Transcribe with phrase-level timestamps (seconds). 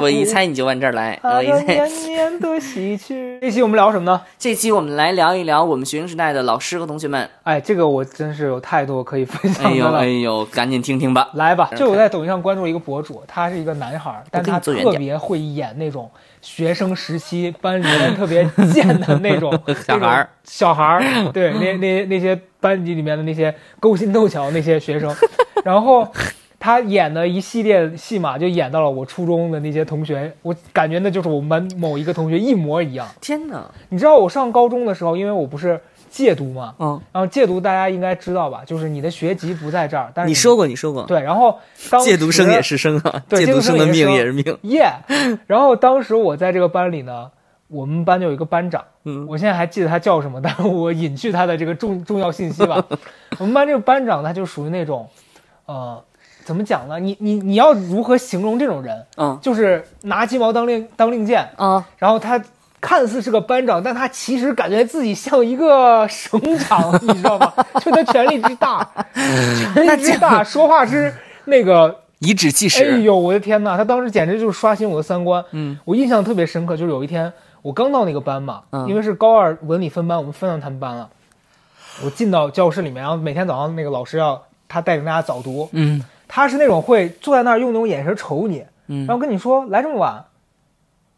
[0.00, 1.18] 我一猜你就往这儿来。
[1.22, 3.38] 我一猜，年年的喜剧。
[3.42, 4.20] 这期我们聊什么呢？
[4.38, 7.28] 这期我们来聊一聊我们学生时代的老师和同学们。
[7.42, 9.98] 哎，这个我真是有太多可以分享哎呦的了。
[9.98, 11.28] 哎呦，赶紧听听吧。
[11.34, 16.10] 来吧，嗯就我在抖音上关注了一个博主，他是一个男孩儿，但他特别会演那种
[16.40, 19.52] 学生时期班里面特别贱的那种
[19.86, 25.14] 小孩儿，小孩儿，对，那那那些班级里面的那些勾心斗角那些学生，
[25.64, 26.06] 然后
[26.60, 33.08] 他演的一系列戏码就演到了我初中的那些同学，我感觉那就是我们班某一个同学一模一样。
[33.18, 33.64] 天哪！
[33.88, 41.58] 你知道我上高中的时候，因为我不是借读嘛，嗯，然后借读大家应该知道吧，就是你的学籍不在这儿，但是你说过，你说过，对，然后
[41.90, 44.44] 当借读生也是生啊， 对借读生的命也是命。
[44.62, 44.92] 耶。
[45.48, 47.30] 然后当时我在这个班里呢，
[47.68, 52.84] 我们班就有一个班长，嗯我现在还记得他叫什么，但是我隐去他的这个重重要信息吧。
[53.40, 55.08] 我们班这个班长他就属于那种，
[55.64, 56.02] 呃，
[56.44, 56.98] 怎么讲呢？
[56.98, 59.06] 你你你要如何形容这种人？
[59.16, 62.42] 嗯就是拿鸡毛当令当令箭，啊，然后他
[62.80, 67.52] 看似是个班长，但他其实感觉自己像一个省长， 你知道吗？
[67.80, 68.88] 就他权力之大，
[69.74, 71.12] 权力之大，说话之
[71.44, 73.02] 那个颐指气哎使。
[73.02, 75.44] 呦，我的天呐，他当时简直就是刷新我的三观。
[75.52, 77.32] 嗯，我印象特别深刻，就是有一天
[77.62, 81.08] 我刚到那个班嘛，嗯因为是高二文理分班，我们分到他们班了。
[82.02, 90.24] 我进到教室里面，然后每天早上那个老师要他带领大家早读，嗯他是那种会坐在那儿用那种眼神瞅你，嗯然后跟你说来这么晚，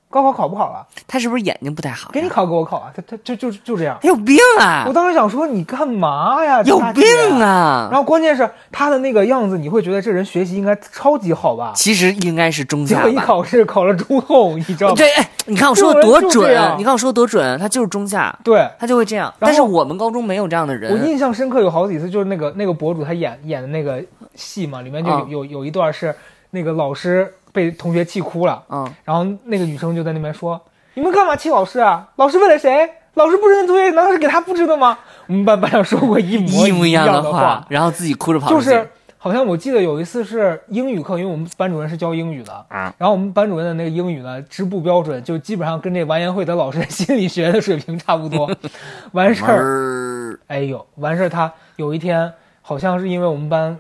[0.08, 0.86] 高考考不考了？
[1.06, 2.10] 他是不是眼睛不太好呀？
[2.14, 2.90] 给你考给我考啊！
[2.96, 3.98] 他他就就就这样。
[4.00, 4.92] 他有病啊我！
[4.92, 6.62] 当时想说你干嘛呀？
[6.62, 7.04] 有病！
[7.40, 7.88] 啊！
[7.90, 11.72] 然后关键是他的那个样子，你会觉得这人学习应该超级好吧？
[11.74, 13.24] 其实应该是中下结果一吧。
[13.24, 14.94] 考试考了中后，你知道吗？
[14.96, 19.28] 对，哎，你看我说的多准人就这样，你看我说的多准，他就是中下，对，他就会这样。
[19.30, 21.08] 后但是我们高中没有这样的人我人。
[21.08, 24.02] 印象深刻有好几次，就是那个那个博主他演演的那个
[24.34, 26.14] 戏嘛，里面就有、啊有有一段是
[26.50, 30.60] 那个老师被同学气哭了，嗯，然后那个女生就在那边说
[30.94, 32.08] ：“你们干嘛气老师啊？
[32.16, 32.88] 老师为了谁？
[33.14, 34.98] 老师布置的作业难道是给他布置的吗？”
[35.28, 38.48] 我们班班长说过一模一模一样样的话，然后自己哭着跑。
[38.48, 38.88] 就是
[39.18, 48.50] 好像我记得有一次是英语课，因为我们班主任是教英语的，啊然后我们班主任的那个英语呢，支部标准就基本上跟这完颜慧德老师 心理学的水平差不多。
[49.12, 52.32] 完事儿，儿哎呦，完事儿他有一天
[52.62, 53.78] 好像是因为我们班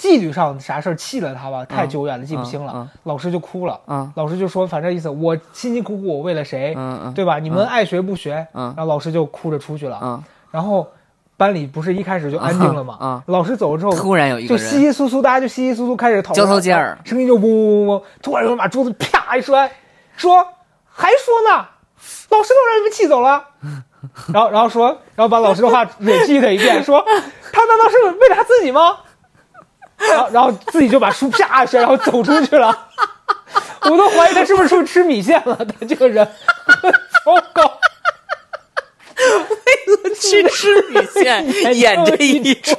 [0.00, 3.78] 纪律上啥事儿气了他吧，太久远了记不清了，嗯老师就哭了。
[3.86, 6.74] 嗯老师就说，反正意思，我辛辛苦苦，我为了谁，
[7.14, 7.38] 对吧？
[7.38, 10.00] 你们爱学不学，嗯然后老师就哭着出去了。
[10.02, 10.88] 嗯，然后
[11.36, 13.22] 班里不是一开始就安静了嘛？
[13.26, 19.70] 老师走了之后，突然有一个就稀稀疏疏，大家就稀稀疏疏开始讨论，交头接耳声音就嗡嗡嗡嗡，突然有人把桌子啪一摔，
[20.16, 20.42] 说
[20.86, 21.66] 还说呢，
[22.30, 23.44] 老师都让你们气走了。
[24.32, 27.04] 然后，然后说，然后把老师的话 repeat 一遍，说
[27.52, 28.96] 他难道是为了他自己吗？
[30.00, 32.86] 然后，然后自己就把书啪一摔，然后走出去了。
[33.82, 36.26] 我都怀疑他是不是出去吃米线了，他这个人
[36.64, 36.92] 很
[37.24, 37.78] 糟糕。
[40.20, 41.44] 去吃米线，
[41.76, 42.76] 演这一出。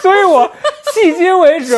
[0.00, 0.48] 所以我
[0.94, 1.74] 迄今为止，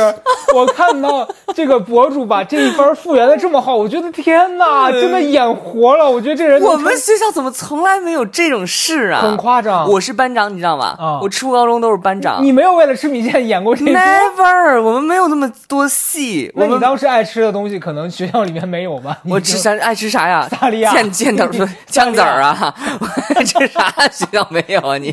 [0.54, 1.26] 我看到
[1.58, 6.08] 这个博主把这一番复原的这么好，我觉得天哪，真的演活了。
[6.08, 9.22] 我觉得这人我们学校怎么从来没有这种事啊？
[9.22, 9.90] 很夸张。
[9.90, 10.94] 我是班长，你知道吗？
[10.96, 12.44] 啊我初高中都是班长。
[12.44, 16.52] 你没有为了吃米线演过这？Never，我们没有那么多戏。
[16.54, 19.18] 那你当时爱吃的东西，可能学校里面没有吧？
[19.28, 20.46] 我吃啥爱吃啥呀？
[20.48, 22.72] 萨莉亚见见头说 姜子儿啊！
[23.00, 23.90] 我爱吃啥？
[24.12, 24.96] 学校没有啊？
[24.96, 25.12] 你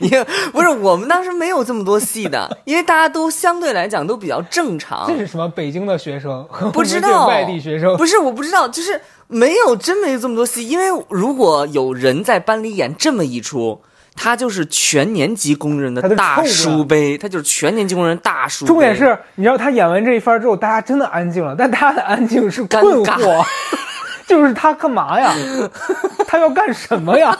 [0.00, 0.10] 你
[0.52, 5.16] 不是我们当时没有这么多戏的，因为大家都相对来讲都比较正常这。
[5.16, 5.48] 是什么？
[5.48, 10.68] 北京的学生不知道 外地学生不是我不知道，就是没有真没有这么多戏。
[10.68, 13.80] 因为如果有人在班里演这么一出，
[14.14, 18.66] 他就是全年级公认的大臭了书杯，他就是全年级公认大叔。
[18.66, 23.44] 重点是，你知道他演完这一番之后，大家真的安静了，但大家的安静是困惑，
[24.26, 25.34] 就是他干嘛呀？
[26.26, 27.38] 他要干什么呀？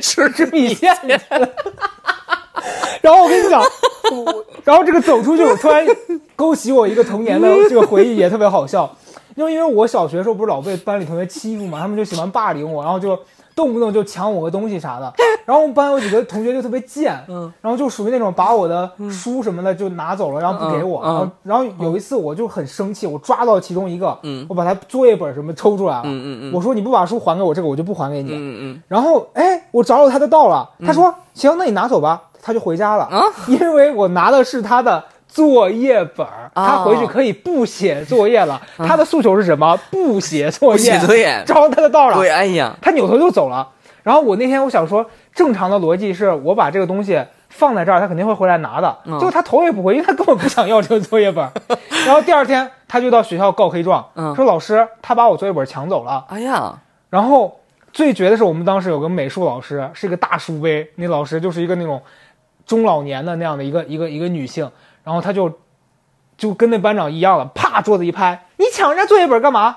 [0.00, 1.48] 吃吃米线去了。
[3.02, 5.86] 然后我跟你讲，我然后这个走出去，我突然
[6.34, 8.90] 勾起我一个童年的 这个回忆，也特别好笑。
[9.34, 13.18] 因为因为我小学的时候不是老被班里同学欺负嘛，他们就喜欢霸凌我，然后就
[13.54, 15.12] 动不动就抢我个东西啥的。
[15.44, 21.02] 然后我们班有几个同学就特别贱，嗯，然后就属于那种把我的书什么的就拿走了，然后不给我。
[21.02, 24.46] 然后然后有一次我就很生气，我抓到其中一个，嗯。
[24.48, 26.52] 我把他作业本什么抽出来了，嗯嗯嗯。
[26.54, 28.30] 我说你不把书还给我，这个我就不还给你。
[28.32, 38.62] 嗯嗯然后哎，我找找他的道了，他说、行，那你拿走吧，他就回家了，啊因为我拿的是他的作业本儿，哦他回去可以不写作业了。
[38.78, 39.76] 他的诉求是什么？
[39.90, 43.68] 不写作业，不写作业找到他的道了，对，哎呀，他扭头就走了。
[44.04, 45.04] 然后我那天我想说，
[45.34, 48.96] 正常的逻辑是我把这个东西放在这儿，他肯定会回来拿的。
[49.06, 51.44] 嗯结果他头也不回，因为他根本不想要这个作业本。
[52.06, 56.24] 然后第二天他就到学校告黑状，嗯说老师他把我作业本抢走了。
[56.28, 56.78] 哎呀，
[57.10, 57.58] 然后
[57.92, 62.00] 最绝的是，我们当时有个美术老师，是一个大叔杯，那老师就是一个那种
[62.66, 64.70] 中老年的那样的一个一个一个女性，
[65.04, 65.58] 然后她就
[66.36, 69.76] 就跟那班长一样了，啪桌子一拍，你抢人家作业本干嘛？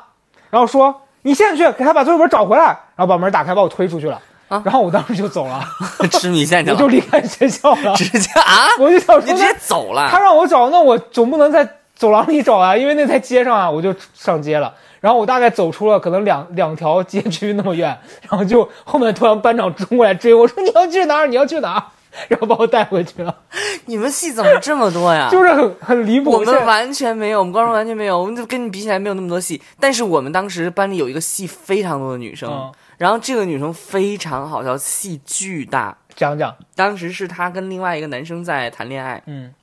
[0.49, 2.65] 然后说你现在去给他把作业本找回来，
[2.95, 4.19] 然后把门打开把我推出去了。
[4.47, 5.63] 啊然后我当时就走了，
[6.09, 7.93] 吃米线去了我就，离开学校了。
[7.95, 10.17] 直接啊，我就想说你直接，走了他。
[10.17, 14.73] 让我找，那我总不能在走廊里找啊，因为那在街上啊，我就上街了。
[15.01, 17.95] 然后我大概走出了可能两两条街区那么远，
[18.27, 21.27] 然后就后面突然班长冲过来追我说你要去哪儿？
[21.27, 21.83] 你要去哪儿？
[22.27, 23.35] 然后把我带回去了，
[23.85, 25.29] 你们戏怎么这么多呀？
[25.31, 26.31] 就是很很离谱。
[26.31, 29.61] 我们完全没有，我们高中完全没有，我们就跟你比起来没有那么多戏。
[29.79, 35.95] 但是我们当时班里有一个戏非常多的女生，嗯然后这个女生非常好笑，戏巨大。
[36.17, 39.53] 讲讲，当时是她跟另外一个男生在谈恋爱，嗯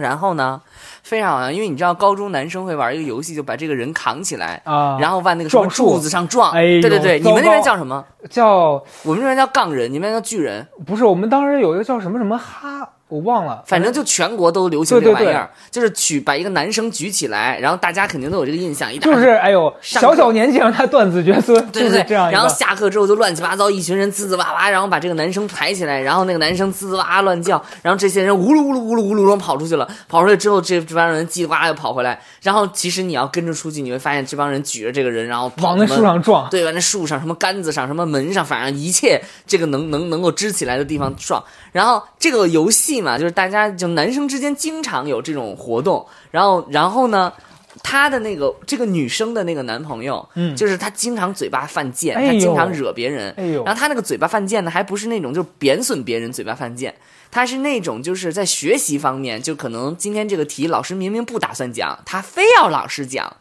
[0.00, 0.60] 然后呢，
[1.02, 6.50] 非常好像，因为你知道高中男生会玩一个游戏，就把这个人扛起来，啊，然后往那个什么柱子上撞。
[6.52, 8.04] 哎对对对，你们那边叫什么？
[8.28, 10.66] 叫我们这边叫杠人，你们那边叫巨人。
[10.86, 22.30] 不是我们当时有一个叫什么什么哈，我忘了，反正就全国都流行这玩意儿，就是举把一个男生举起来，然后大家肯定都有这个印象，一打就是哎呦，小小年纪让他断子绝孙，对对对，这样。
[22.30, 29.88] 然后下课之后就乱七八糟，一群人滋滋哇哇，然后把这个男生抬起来，然后那个男生滋滋哇哇乱叫，然后这些人呜噜呜噜呜噜呜噜，然后跑出去了。
[30.08, 32.20] 跑出去之后，这这帮人叽里呱啦又跑回来。
[32.42, 41.42] 然后其实你要跟着出去，你会发现这帮人举着这个人，然后往那树上撞，对，往那树上、什么杆子上、什么门上，反正一切这个能能能够支起来的地方撞。
[41.72, 46.06] 然后这个游戏嘛，就是大家就男生之间经常有这种活动。
[46.30, 47.32] 然后然后呢，
[47.82, 53.32] 他的那个这个女生的那个男朋友，嗯就是他经常嘴巴犯贱，哎他经常惹别人。
[53.36, 56.94] 哎呦然后他那个嘴巴犯贱呢，还不是那种就是贬损别人嘴巴犯贱，
[57.30, 63.36] 他是那种就是在学习方面，就可能今天这个题老师明明不打算讲，他非要老师讲。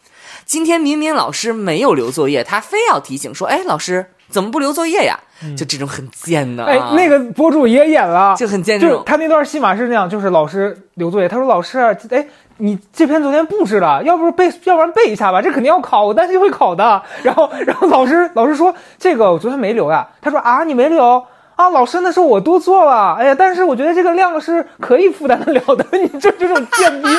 [0.45, 5.19] 今天明明老师没有留作业，他非要提醒说：“哎，老师怎么不留作业呀？”
[5.57, 8.79] 就这种很贱的、啊，哎，那个博主也演了，就很贱。
[8.79, 11.79] 就是他那段戏码是那样，就是老师留作业，他说老师，
[12.09, 12.27] 哎，
[12.57, 17.01] 你这篇昨天布置了，要不是背，要不然背一下吧，这肯定要考，我担心会考的。
[17.23, 21.23] 然后，然后老师老师说这个我昨天没留呀，他说啊你没留。
[21.55, 25.85] 啊，老师，那是我多做了，哎呀，但是我觉得这个量是可以负担得了的。
[25.97, 27.09] 你就这种贱逼，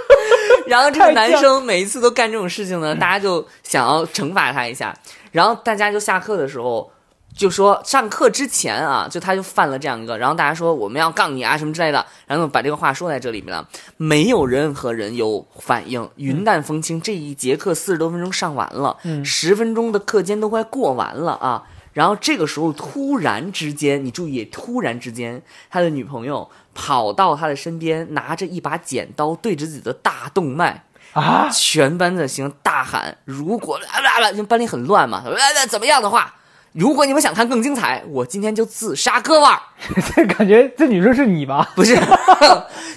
[0.66, 4.94] 然后这个男生每一次都干这种事情呢，大家就想要惩罚他一下，
[5.34, 6.90] 然后大家就下课的时候。
[7.36, 17.00] 就说上课之前啊，就他就犯了这样一个，然后大家说我们要杠你啊什么之类的，然后把这个话说在这里面了，没有任何人有反应，云淡风轻。
[17.00, 21.64] 这一节课四十多分钟上完了，嗯十分钟的课间都快过完了啊。
[21.92, 30.84] 然后这个时候突然之间，你注意，突然之间，他的女朋友跑到他的身边，拿着一把剪刀对着自己的大动脉。
[31.14, 36.34] 啊，全班在行大喊：“如果啊为班里很乱嘛，啊啊怎么样的话，
[36.72, 39.60] 如果你们想看更精彩，我今天就自杀割腕儿。
[40.16, 41.70] 这感觉这女生是你吧？
[41.76, 41.96] 不是，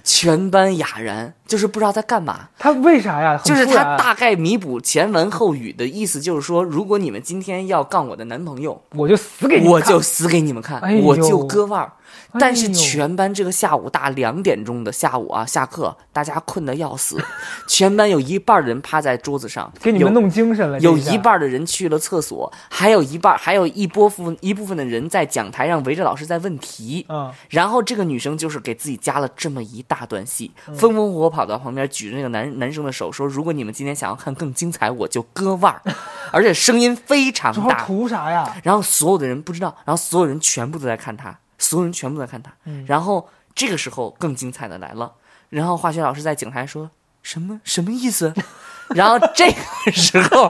[0.03, 2.47] 全班哑然，就是不知道在干嘛。
[2.57, 3.39] 他为啥呀？
[3.43, 11.91] 就是他大概弥补前文后语的意思，就是说，如果你们今天要杠我的男朋友，我就死给你看，我就死给你们看，哎我就割腕儿。
[12.39, 17.17] 但是全班这个下午大两点钟的下午啊，下课大家困得要死，
[17.67, 20.79] 全班有一半人趴在桌子上，给你们弄精神了。
[20.79, 27.05] 有一半的人去了厕所，还有一半，还有一波分一部分的人在讲台上围着老师在问题。
[27.09, 35.81] 嗯，然后这个女生就是给自己加了这么一大段戏，嗯风风火火跑到旁边，举着那个男男生的手说：“如果你们今天想要看更精彩，我就割腕儿。
[36.31, 37.83] ”而且声音非常大。
[37.85, 38.55] 图啥呀？
[38.63, 42.51] 然后所有的人不知道，然后所有人全部都在看他，所有人全部在看他。
[42.65, 45.11] 嗯然后这个时候更精彩的来了，
[45.49, 46.89] 然后化学老师在讲台说
[47.21, 48.33] 什么什么意思？
[48.95, 50.49] 然后这个时候，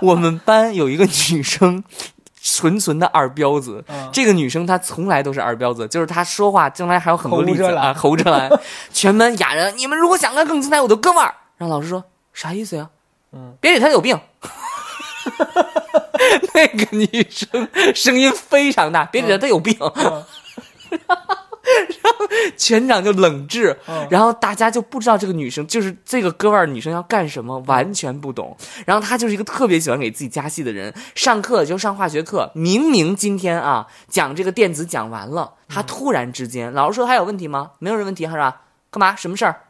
[0.00, 1.82] 我们班有一个女生。
[2.44, 8.50] 纯纯的二彪子，嗯这个女生她从来都是二彪子，就是她说话将来还有很多例子啊， 吼着来，
[8.92, 9.72] 全班哑人。
[9.78, 11.32] 你们如果想看更精彩，我就割腕儿。
[11.56, 12.90] 然后老师说啥意思呀？
[13.30, 14.18] 嗯，别理他有病。
[16.52, 19.76] 那个女生声音非常大，别理他，他有病。
[19.94, 20.24] 嗯
[22.56, 23.46] 全场就冷
[24.10, 28.56] 然后大家就不知道这个女生就是这个哥们儿女生要干什么，完全不懂。
[28.84, 30.92] 然后她就是一个特别喜欢给自己加戏的人。
[31.14, 37.72] 上课就上化学课，明明今天啊讲这个电子讲完了，她突然之间老师说还有问题吗？
[37.78, 38.62] 没有人问题是吧？
[38.90, 39.14] 干嘛？
[39.14, 39.62] 什么事儿？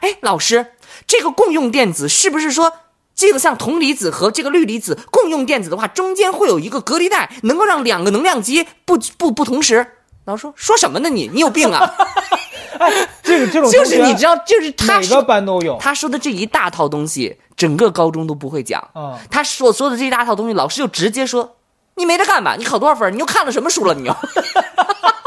[0.00, 0.72] 哎，老师，
[1.06, 2.72] 这个共用电子是不是说？
[3.14, 9.92] 这个像铜离子和这个氯离子共用电子的话，中间会有一个隔离带，能够让两个能量级不不不同时。
[10.26, 11.28] 老师说说什么呢你？
[11.32, 11.90] 你有病啊！
[12.78, 12.92] 哎
[13.22, 18.86] 这个这种就是你知道，就是他每个班都有，他说的这一大套东西，整个高中都不会讲。
[18.94, 21.56] 嗯，他所说的这一大套东西，老师就直接说
[21.96, 22.54] ：“你没得干吧？
[22.58, 23.12] 你考多少分？
[23.14, 23.94] 你又看了什么书了？
[23.94, 24.14] 你又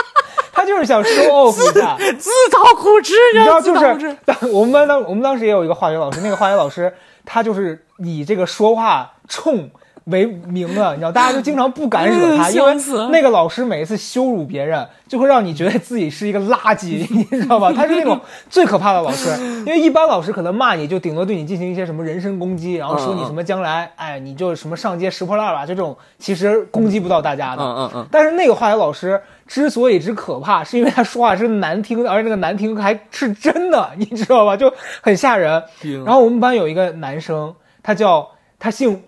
[0.54, 1.98] 他就是想 off 一下。
[2.20, 6.94] 自讨苦吃，你知道，就是当我们班当我们当时也有一个化学老师，那个化学老师
[7.26, 9.70] 他就是以这个说话冲
[10.10, 12.76] 为名的，你知道，大家就经常不敢惹他，嗯因为
[13.12, 17.72] 那个老师每一次羞辱别人，就会让你觉得自己是一个垃圾， 你知道吧？
[17.76, 19.30] 他是那种最可怕的老师，
[19.66, 27.64] 因为一般老师可能骂你就顶多对你进行一些什么人身攻击，然后说你什么将来，哎，你就什么上街拾破烂吧，就这种其实攻击不到大家的。
[27.64, 34.56] 嗯嗯嗯，但是那个化学老师之所以之可怕，是因为他说话是难听的，而且那个难听还是真的，你知道吧？
[34.58, 35.64] 就很吓人。
[36.06, 38.28] 然后我们班有一个男生，他叫
[38.60, 39.04] 他姓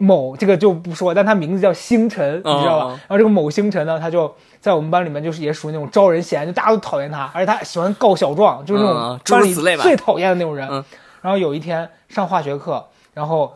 [0.00, 2.84] 某，这个就不说，但他名字叫星辰，你知道吧？
[2.86, 10.68] 哦然后这个某星辰呢，他就在我们班里面就是也属于那种招人嫌，就大家都讨厌他，而且他喜欢告小状，就是那嗯种嗯诸如班里此类吧最讨厌的那种人。
[10.70, 10.84] 嗯
[11.22, 13.54] 然后有一天上化学课，然后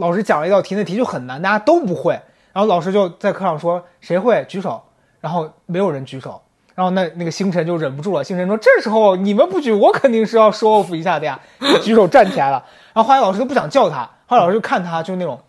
[0.00, 2.20] 老师讲了一道题，那题就很难，大家都不会。
[2.52, 4.82] 然后老师就在课上说谁会举手，
[5.20, 6.42] 然后没有人举手。
[6.76, 11.40] 然后那那个星辰就忍不住了，星辰说：“这时候你们不举，我肯定是要 show off 一下的呀。
[11.82, 12.62] ”举手站起来了。
[12.92, 15.40] 然后化学老师都不想叫他，化学老师就看他就那种，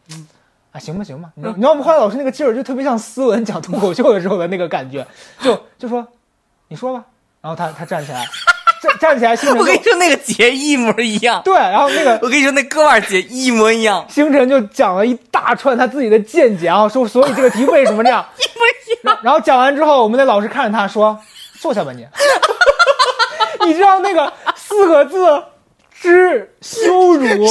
[0.71, 5.05] 啊行吧行吧，你知道你知道我们化学老师那个劲儿就特别像斯文讲脱口秀的时候的那个感觉，
[5.41, 6.07] 就就说
[6.69, 7.03] 你说吧。
[7.41, 8.25] 然后他他站起来，
[8.87, 11.41] 站站起来，星辰 我跟你说，那个节一模一样。
[11.43, 18.25] 对，然后那个我跟你说，那哥们儿节一模一样，星辰就讲了一大串他自己的见解，然后说，所以这个题为什么这样？
[18.37, 19.19] 一模一样。
[19.23, 21.17] 然后讲完之后，我们的老师看着他说
[21.59, 22.05] ：“坐下吧你。
[23.65, 25.43] ”你知道那个四个字
[25.99, 27.45] 之羞辱，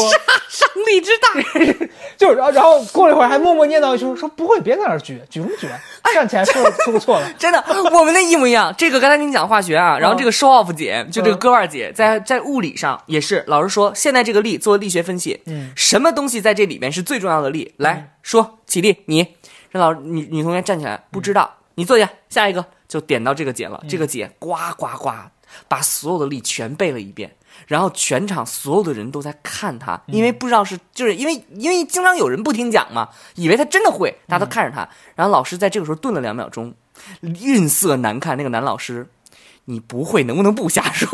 [0.56, 1.86] 胜利之大。
[2.16, 5.68] 就然后然后过了一会儿还默默念叨一句说：“不会，别在那儿举，举什么举？
[6.14, 7.30] 站起来说 说错了。
[7.38, 8.74] 真的，我们那一模一样。
[8.78, 17.74] 这个刚才跟你讲化学啊，然后这个 show off 姐，就这个哥腕姐，在在物理上也是，老师说现在这个力做力学分析，嗯，什么东西在这里面是最重要的力？
[17.76, 19.34] 来说，起立，你
[19.70, 23.82] 让老师女女同学站起来，不知道，你坐下，下一个就点到这个姐了。
[23.88, 25.10] 这个姐呱呱呱，
[25.68, 27.30] 把所有的力全背了一遍。
[27.66, 34.88] 然后全场所有的人都在看他，因为不知道是就是因为因为经常有人不听讲嘛，以为他真的会，大家都看着他。
[35.14, 36.72] 然后老师在这个时候顿了两秒钟，
[37.20, 38.36] 运色难看。
[38.36, 39.08] 那个男老师，
[39.64, 41.08] 你不会能不能不瞎说？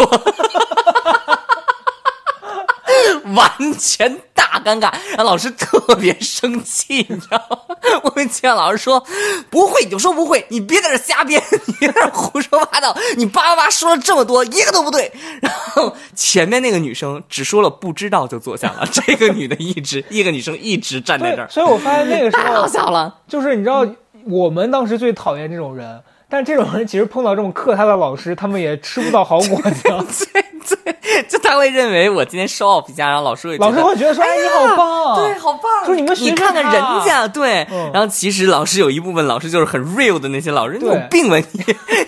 [3.37, 7.77] 完全大尴尬，然后老师特别生气， 你知道吗？
[8.03, 9.03] 我们监考老师说
[9.51, 15.11] 不会你就说不会，你别在这瞎编，你在这胡说八道，你叭叭叭说了这么多，一个都不对。
[15.41, 23.15] 然后前面那个女生只说了不知道就坐下了， 这个女的一直一个女生一直站在这儿，，所以我发现那个时候太好候笑了。
[23.27, 23.87] 就是你知道，
[24.25, 30.27] 我们当时最讨厌这种人，但这种人其实碰到这种克他的老师，他们也吃不到好果子。
[30.69, 35.87] 对对，就他会认为我今天 show off 一下，然后老师会觉得老师会觉得说：“哎，你好棒！”对，好棒！
[35.87, 36.73] 说你们你看看人
[37.05, 37.67] 家，对。
[37.71, 41.65] 嗯然后其实老师有一部分老师就是很 real 的那些老师，你有病吧你？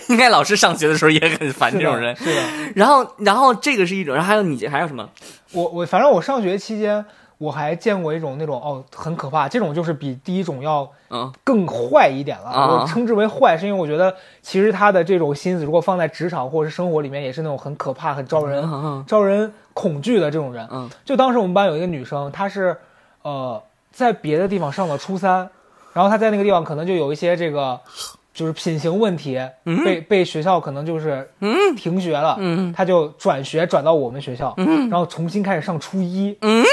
[0.07, 2.15] 应该老师上学的时候也很烦这种人。
[2.15, 2.41] 是的，
[2.75, 5.07] 然后，然后这个是一种，然后还有你还有什么？
[5.51, 7.05] 我我反正我上学期间，
[7.37, 11.31] 我还见过一种那种哦很可怕，这种就是比第一种要嗯。
[11.43, 12.49] 更坏一点了。
[12.49, 12.81] 啊。
[12.81, 18.63] 我称之为坏，是因为我觉得其实他的这种心思，如果放在职场或者是生活里面，也是那种很可怕、很招人、
[19.05, 20.67] 招人恐惧的这种人。
[20.71, 20.89] 嗯。
[21.03, 22.77] 就当时我们班有一个女生，她是
[23.21, 23.61] 呃
[23.91, 25.49] 在别的地方上了初三，
[25.93, 27.79] 然后她在那个地方可能就有一些这个
[28.33, 31.29] 就是品行问题，被被学校可能就是
[31.77, 32.73] 停学了，嗯。
[32.73, 36.63] 她就转学转到我们学校，然后重新开始上初一，嗯，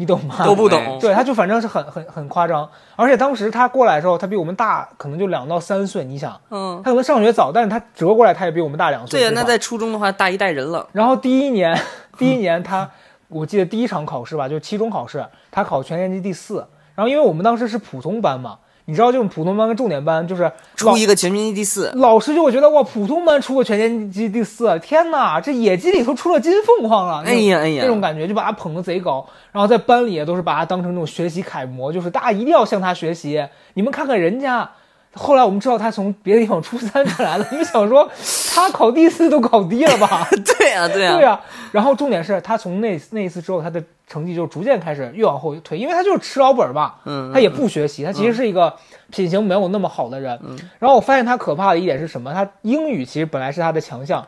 [0.00, 0.42] 你懂吗？
[0.42, 0.98] 都不懂。
[0.98, 2.66] 对，他就反正是很很很夸张，
[2.96, 9.20] 而且当时他过来的时候，他比我们大可能就两到三岁，你想，嗯，他可能上学早，但是他折过来他也比我们大两岁。
[9.20, 10.88] 对呀，那在初中的话，大一代人了。
[10.92, 11.78] 然后第一年，
[12.16, 12.90] 第一年他，
[13.28, 16.66] 我记得第一场考试吧，就是期中考试，他考全年级第四。
[16.94, 18.58] 然后因为我们当时是普通班嘛，
[18.90, 27.22] 你知道这种普通班跟重点班就是出一个全年级第四，老师就会觉得哇，普通班出个全年级第四，天哪，这野鸡里头出了金凤凰了！
[27.24, 33.46] 哎呀哎呀那种感觉就把他捧得贼高，然后在班里也都是把他当成那种学习楷模，就是大家一定要向他学习。
[33.74, 34.68] 你们看看人家，
[35.14, 38.08] 后来我们知道他从别的地方初三转来的， 我们想说
[38.54, 40.26] 他考第四都考低了吧？
[40.58, 41.40] 对呀对呀对呀、
[41.72, 48.72] 然后重点是他从那那一次之后，他的成绩就逐渐开始越往后退，因为他就是吃老本嘛，嗯他也不学习，他其实是一个
[49.10, 50.38] 品行没有那么好的人。
[50.44, 52.32] 嗯然后我发现他可怕的一点是什么？
[52.32, 54.24] 他英语其实本来是他的强项，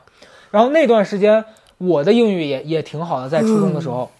[0.50, 1.44] 然后那段时间
[1.78, 4.10] 我的英语也也挺好的，在初中的时候。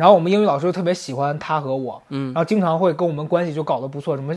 [0.00, 4.34] 然后我们英语老师就特别喜欢他和我，嗯然后经常会跟我们关系就搞得不错，什么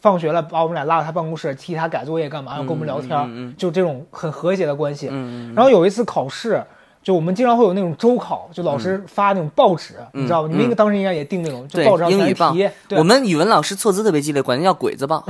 [0.00, 5.06] 放学了把我们俩拉到他办公室替他改作业干嘛，要跟我们聊天，嗯嗯就这种很和谐的关系。
[5.12, 6.60] 嗯然后有一次考试，
[7.00, 10.48] 就我们经常会有那种周考，就老师发那种报纸，你知道吗？
[10.48, 12.74] 嗯你们应该当时应该也订那种，报纸上英语报全是题。
[12.88, 15.24] 对我们语文老师措辞特别激烈，管人叫鬼子报。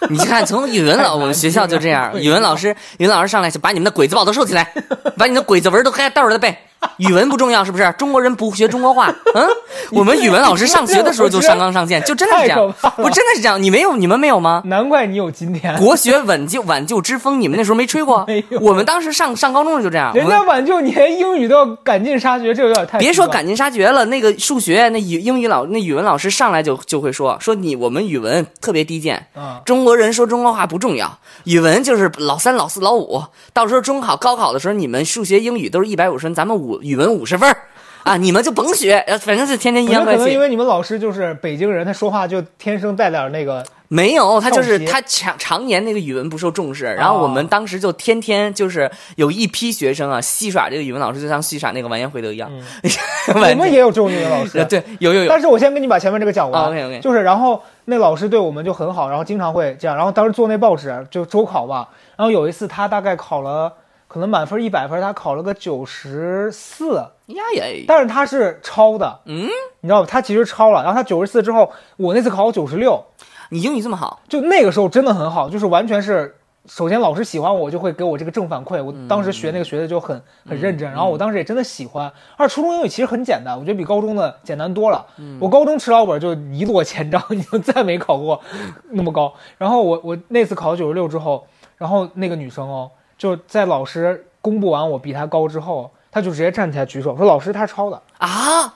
[0.10, 4.72] 你看，从语文老我们学校就这样， 语文老师语文老师上来就把你们的鬼子报都收起来，
[5.16, 6.56] 把你的鬼子文都还倒着的背。
[6.98, 7.90] 语文不重要是不是？
[7.98, 9.12] 中国人不学中国话。
[9.34, 9.44] 嗯，
[9.90, 13.60] 我们语文老师上学的时候就上纲上线，就真的是这样不真的是这样。
[13.60, 14.62] 你没有你们没有吗？
[14.66, 15.74] 难怪你有今天。
[15.78, 18.60] 国学挽救挽救之风，你们那时候没吹过没有？
[18.60, 33.22] 我们当时上上高中就这样，人家挽救你，连英语都要赶尽杀绝，这有点太别说赶尽杀绝了，那个数学那语英语老那语文老师上来就就会说说你我们语文特别低贱，啊，中国人说中国话不重要，语文就是老三老四老五，
[33.52, 37.56] 到时候中考高考的时候你们数学英语都是一百五十分，咱们五语文五十分
[38.06, 40.38] 啊，你们就甭学，呃反正是天天阴阳怪气。
[40.38, 52.48] 为你们老师就是北京人，他说话就天生带点那个没有，他就是他常常年那个语文不受重视，然后我们当时就天天就是有一批学生啊戏耍这个语文老师，就像戏耍那个完颜回德一样。
[53.34, 57.00] 我完们也有这种语文老师呃， 对，有有有，但是我先跟你把前面这个讲完。
[57.00, 59.96] 就是然后那老师对我们就很好，然后经常会这样。
[59.96, 63.72] 然后当时做那报纸就周考嘛，然后有一次他大概考了，
[64.06, 69.48] 可能满分一百分，他考了个九十四，呀耶，但是他是抄的，嗯，
[69.80, 70.08] 你知道吧？
[70.08, 73.04] 他其实抄了，然后他九十四之后，我那次考九十六，
[73.50, 76.36] 你英语这么好，就那个时候真的很好，就是完全是。
[76.68, 78.82] 首先，老师喜欢我，就会给我这个正反馈。
[78.82, 82.12] 我当时学那个学的就很很认真，然后我当时也真的喜欢。
[82.36, 85.06] 二初中英语其实很简单，我觉得比高中的简单多了。
[85.16, 88.40] 嗯我高中吃老本就一落千丈，你就再没考过
[88.90, 89.32] 那么高。
[89.58, 98.02] 然后我我那次考九十六之后，然后那个女生哦，就在老师公布完我比她高之后，她就直接站起来举手说：“老师，他抄的。
[98.16, 98.74] 啊”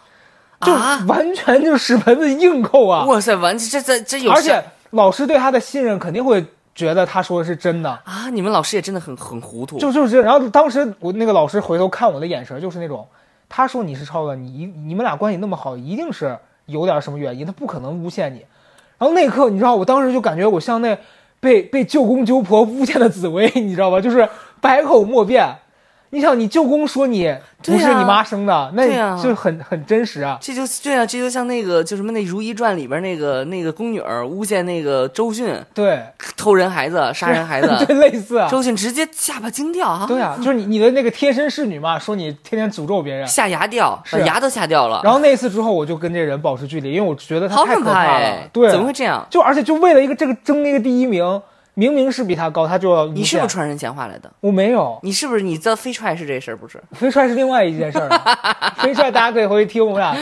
[0.61, 1.03] 就啊！
[1.09, 3.07] 完全就是屎盆子硬扣啊！
[3.07, 7.89] 哇塞，完这这这有而且老师对他的信任肯定会觉得他说的是真的。
[8.05, 13.09] 啊，你们老师也真的很很糊涂，就就是这，然后当时我那个老师回头看我的眼神就是那种，
[13.49, 16.37] 他说你是抄的，你你们俩关系那么好，一定是
[16.67, 18.45] 有点什么原因，他不可能诬陷你。
[18.99, 20.99] 然后那一刻，你知道，我当时就感觉我像那
[21.41, 23.99] 被被舅公舅婆诬陷的紫薇，你知道吧？
[23.99, 24.29] 就是
[24.61, 25.57] 百口莫辩。
[26.13, 30.37] 你想，你舅公说你不是你妈生的，那就很很真实啊。
[30.41, 36.03] 这就对啊，这就像那个就什么那《如懿传》里边那个那个宫女儿诬陷那个周迅对，
[36.37, 38.49] 偷人孩子、杀人孩子， 对，类似啊。
[38.51, 43.25] 周迅直接下巴惊掉啊，对啊，就是你你的那个贴身侍女嘛，说你天天诅咒别人。
[43.27, 49.25] 下牙掉，是把牙都吓掉了，然后那次之后，我就跟这人保持距离，因为我觉得他好可怕太可怕了哎。，对，怎么会这样？
[49.31, 51.41] 就而且就为了一个这个争那个第一名，
[51.75, 54.31] 明明是比他高，他就要你是不是传人闲话来的？
[54.41, 56.83] 我没有，你是不是你知道飞踹是这事儿不是？
[56.93, 58.39] 飞踹是另外一件事儿了。
[58.83, 60.17] 飞踹大家可以回去听我们俩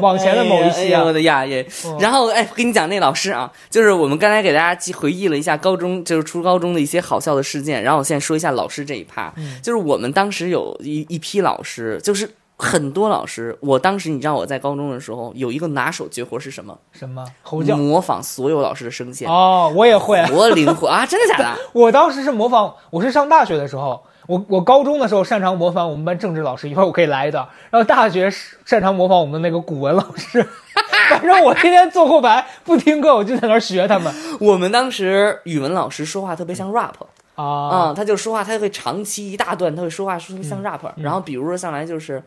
[0.00, 1.02] 往前的某一期啊。
[1.02, 1.62] 我的呀也。
[1.84, 7.82] 嗯然后哎，跟你讲那老师啊，就是我们刚才给大家记回忆了一下高中，就是初高中的一些好笑的事件。
[7.82, 13.56] 然后我现在说一下老师这一趴，嗯就是我们当时有一一批老师，就是很多老师。
[13.60, 16.78] 我当时你知道我在高中的时候有一个拿手绝活是什么？
[16.92, 17.76] 什么吼叫？
[17.76, 19.28] 模仿所有老师的声线。
[19.28, 20.22] 哦，我也会。
[20.32, 21.04] 我灵活啊！
[21.06, 21.56] 真的假的？
[21.72, 27.46] 我当时是模仿，我是上大学的时候，我我高中的时候擅长模仿我们班政治老师，一会儿我可以来一段。
[27.70, 30.46] 然后大学是擅长模仿我们的那个古文老师，
[31.10, 36.94] 反正我天天坐后排不听课，我就在那儿学他们我们当时语文老师说话特别像 rap，
[37.34, 37.90] 啊。
[37.90, 42.22] 嗯、他就说话，他会长期一大段，他会说话说得像 rap，、然后比如说上来就是。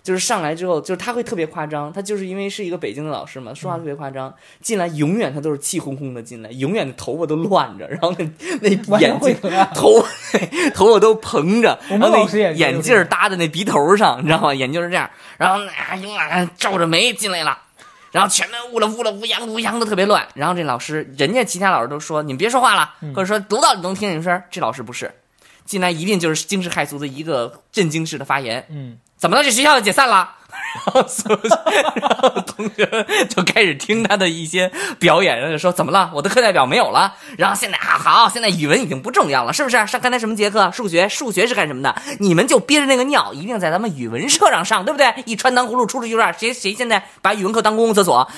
[0.00, 8.30] 就是上来之后，就是他会特别夸张，他就是因为是一个北京的老师嘛，说话特别夸张，进来永远他都是气哄哄的进来，永远头发都乱着，然后那
[8.62, 9.36] 那眼睛
[9.74, 10.02] 头
[10.72, 14.54] 头发都蓬着，然后那眼镜儿搭在那鼻头上，你知道吗？
[14.54, 17.58] 眼镜是这样，然后啊永远皱着眉进来了。
[18.10, 25.12] 然后全都呜了呜了呜扬呜扬的特别乱，然后这老师，人家其他老师都说你们别说话了，嗯或者说读到你能听见声，这老师不是，
[25.64, 29.42] 进来一定就是惊世骇俗的一个震惊式的发言，嗯，怎么了？
[29.42, 30.36] 这学校要解散了？
[30.74, 31.38] 然后所有，
[31.94, 32.86] 然后同学
[33.28, 36.10] 就开始听他的一些表演，然后就说怎么了？
[36.14, 37.14] 我的课代表没有了。
[37.36, 39.86] 然后现在啊，好，现在语文已经不重要了，是不是？
[39.86, 40.70] 上刚才什么节课？
[40.70, 41.94] 数学，数学是干什么的？
[42.20, 45.12] 你们就憋着那个尿，一定在咱们语文课上上，对不对？
[45.24, 48.28] 一穿糖葫芦出出去，谁谁现在把语文课当公共厕所？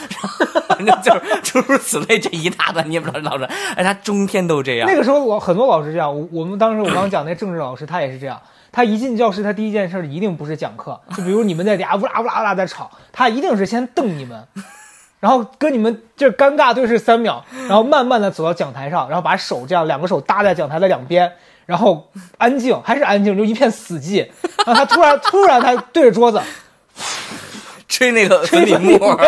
[0.69, 3.45] 反正就是诸如此类这一大段，你也不知道老师，
[3.77, 4.97] 哎，他中天都这样那。
[4.97, 8.41] 个时候我很多老师这样，我我们当时我刚讲那政治老师他也是这样，
[8.73, 14.47] 他一进教室他第一件事一定不是讲课，就比如你们在底下呜啦呜啦呜啦在吵，他一定是先瞪你们，
[15.19, 21.33] 然后跟你们这尴尬对视三秒，然后慢慢的走到讲台上，然后把手这样两个手搭在讲台的两边，
[21.67, 24.29] 然后安静还是安静，就一片死寂，
[24.65, 26.41] 然后他突然突然他对着桌子，
[27.89, 29.17] 吹那个粉吹笔沫，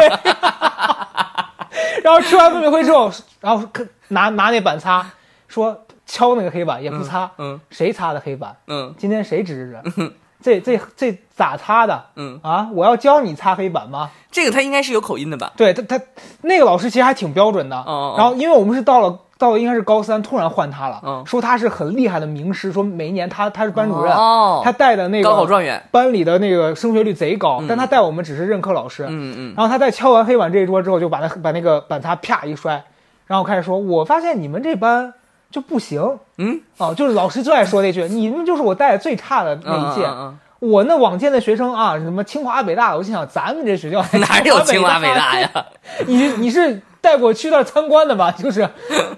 [2.02, 3.68] 然后吹完粉笔灰之后，然后
[4.08, 5.04] 拿拿那板擦，
[5.48, 8.56] 说敲那个黑板也不擦，嗯谁擦的黑板？
[8.66, 10.10] 嗯今天谁值着？
[10.42, 12.06] 这这这咋擦的？
[12.16, 14.10] 嗯，啊，我要教你擦黑板吗？
[14.30, 15.52] 这个他应该是有口音的吧？
[15.56, 16.04] 对他他
[16.40, 17.76] 那个老师其实还挺标准的。
[17.76, 29.04] 哦哦然后因为我们是到了到了应该是高三，突然换他了，嗯说他是很厉害的名师，说每一年他他是班主任，哦他带的那个高考状元，班里的那个升学率贼高，但他带我们只是任课老师。
[29.08, 32.82] 嗯嗯，然后他在敲完黑板这一桌之后，就把那把那个板擦啪一摔，
[33.28, 35.14] 然后开始说：“我发现你们这班
[35.52, 36.02] 就不行。”
[36.38, 40.04] 嗯，哦，就是老师最爱说那句：“你们就是我带的最差的那一届。
[40.06, 45.40] 嗯嗯我那往届的学生啊，什么清华北大，我心想咱们这学校 哪有清华北北大？
[45.40, 45.50] 呀？
[46.06, 48.30] 你你是带我去那儿参观的吧？
[48.38, 48.68] 就是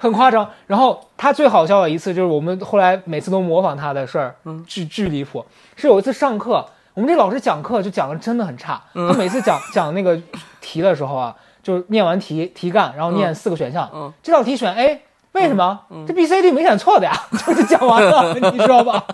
[0.01, 0.49] 很夸张。
[0.67, 5.45] 然后他最好笑的一次就是我们后来每次都模仿他的事儿，嗯巨巨离谱。
[5.77, 8.83] 是有一次上课，我们这老师讲课就讲的真的很差。
[8.95, 10.19] 嗯他每次讲讲那个
[10.63, 15.03] 题的时候啊，就是念完题题干，然后念四个选项，嗯这道题选 A。
[15.35, 15.79] 为什么？
[16.07, 17.13] 这 B、C、D 明显错的呀，
[17.47, 19.05] 就是讲完了， 你知道吧？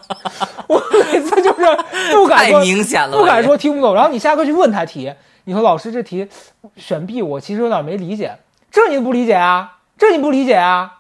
[0.69, 0.81] 我
[1.13, 1.65] 每次就是
[2.13, 5.13] 不敢太说，明显了，不敢说听不懂，然后你下课去问他题，
[5.45, 6.29] 你说老师这题
[6.77, 8.39] 选 B，我其实有点没理解，
[8.71, 9.79] 这你不理解啊？
[9.99, 10.99] 这你不理解啊？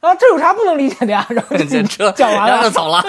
[0.00, 1.26] 啊，这有啥不能理解的呀？
[1.30, 3.04] 然后这就这讲完了，就走了。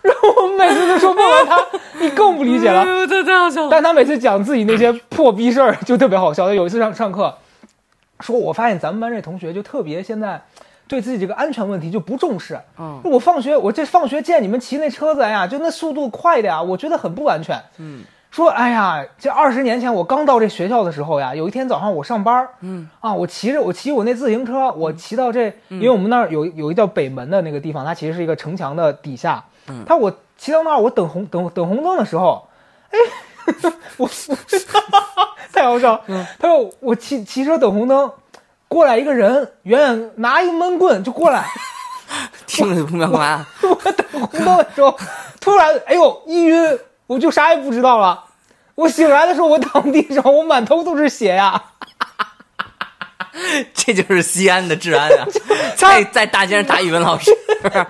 [0.00, 1.58] 然后我们每次都说问完他，
[2.00, 2.80] 你更不理解了。
[2.80, 3.68] 哎呦这太好笑了。
[3.70, 6.52] 但他每次讲自己那些破逼事儿就特别好笑。
[6.54, 7.36] 有一次上上课，
[8.20, 10.42] 说我发现咱们班这同学就特别现在
[10.86, 12.58] 对自己这个安全问题就不重视。
[12.78, 17.60] 嗯，我放学我这放学见你们骑那车子，哎呀，就那速度快的呀，我觉得很不安全。
[17.78, 29.44] 嗯，说哎呀，这二十年前我刚到这学校的时候呀，有一天早上我上班，嗯啊，我骑着我骑我那自行车，我骑到这，因为我们那儿有有一叫北门的那个地方，它其实是一个城墙的底下。
[29.68, 32.48] 嗯，他我骑到那儿，我等红等等红灯的时候，
[32.90, 32.98] 哎，
[33.96, 34.08] 我
[35.52, 36.00] 太好笑。
[36.38, 38.10] 他说我骑骑车等红灯，
[38.68, 41.46] 过来一个人，远远拿一个闷棍就过来。
[42.46, 43.46] 听着不妙干嘛？
[43.62, 44.96] 我等红灯的时候，
[45.40, 48.24] 突然哎呦一晕，我就啥也不知道了。
[48.74, 51.62] 我醒来的时候，我躺地上，我满头都是血呀。
[53.74, 55.26] 这就是西安的治安啊！
[55.76, 57.30] 在在大街上打语文老师，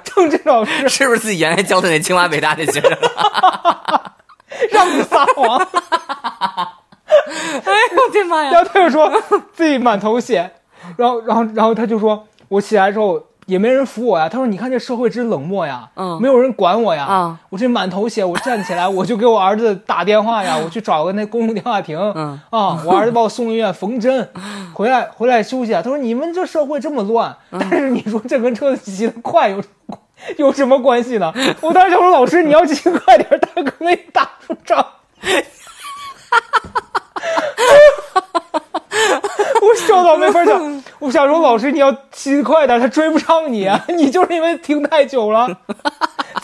[0.05, 2.91] 政治老师是不是自己原来教的那清华北大的学生？
[4.73, 5.59] 让你撒谎，
[7.09, 8.65] 哎呦我的妈呀然！
[8.65, 9.13] 后他就说
[9.53, 10.51] 自己满头血，
[10.97, 14.29] 然后然后然后他就说，我起来之后也没人扶我呀。
[14.29, 17.05] 他说你看这社会真冷漠呀，嗯没有人管我呀。
[17.05, 24.29] 啊我这满头血，我站起来我就给我儿子打电话呀，我去找个那公用电话亭，嗯啊，我儿子把我送医院缝针，
[24.75, 25.81] 回来回来休息啊。
[25.83, 29.63] 他说你们这社会这么乱，嗯但是你说这跟车子骑得快有
[30.37, 31.33] 有什么关系呢？
[31.61, 34.95] 我当时想说老师你要勤快点，他可能也打不着。
[39.61, 40.61] 我笑到没法笑。
[40.99, 43.85] 我想说，老师你要勤快点，他追不上你啊！
[43.89, 45.49] 你就是因为停太久了，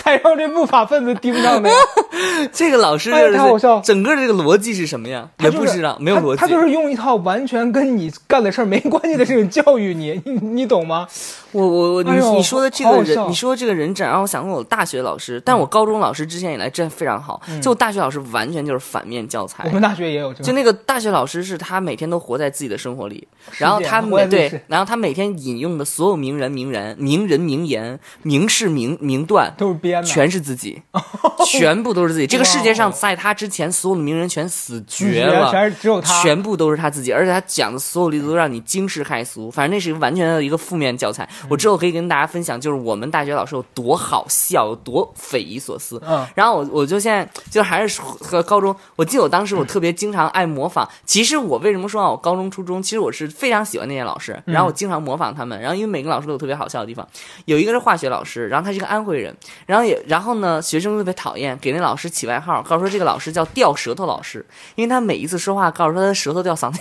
[0.05, 1.71] 才让这不法分子盯上的。
[2.53, 5.29] 这个老师哎太好笑整个这个逻辑是什么呀？
[5.39, 6.37] 也不知道，没有逻辑。
[6.37, 6.47] 他。
[6.47, 11.09] 他就是用一套完全跟你干的事儿没关系的事情教育你，你 你懂吗？
[11.53, 19.71] 我我我你哎你说的这个人，你说的这个人整让我想到我大学老师，但我高中老师之前以来真非常好，就我大学老师完全就是反面教材我。
[19.71, 20.35] 们大学也有。
[20.35, 23.27] 就那个大学老师是他每天都活在自己的生活里，
[23.59, 30.83] 然后他对，然后他每天引用的所有名人、名人、名人名言、名士名名段，都是编的，全是自己，
[31.47, 32.27] 全部都是自己。
[32.27, 36.23] 这个世界上在他之前所有的名人全死绝了，全是只有他。
[36.23, 39.51] 全部都是他自己，而且他讲的所有例子都让你惊世骇俗。
[39.51, 41.25] 反正那是一个完全的一个负面教材。
[41.43, 46.01] 嗯我之后可以跟大家分享，就是我们大学老师有多好笑，有多匪夷所思。
[46.07, 50.89] 嗯然后我我就现在就还是和高中，我记得我当时我特别经常爱模仿。
[51.05, 55.61] 其实我为什么说啊，我高中、初中，其实我是非常喜欢那些老师，然后我经常模仿他们。
[55.61, 57.07] 然后因为每个老师都有特别好笑的地方，
[57.45, 64.45] 有一个是化学老师，然后他是个安徽人，然后也然后呢，学生特别讨厌，给那老师起外号，告诉说这个老师叫掉舌头老师，
[64.75, 66.79] 因为他每一次说话告诉说他的舌头掉嗓子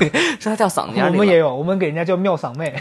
[0.00, 2.74] 眼儿， 说他掉嗓子眼儿里我们也有，我们给人家叫妙嗓妹，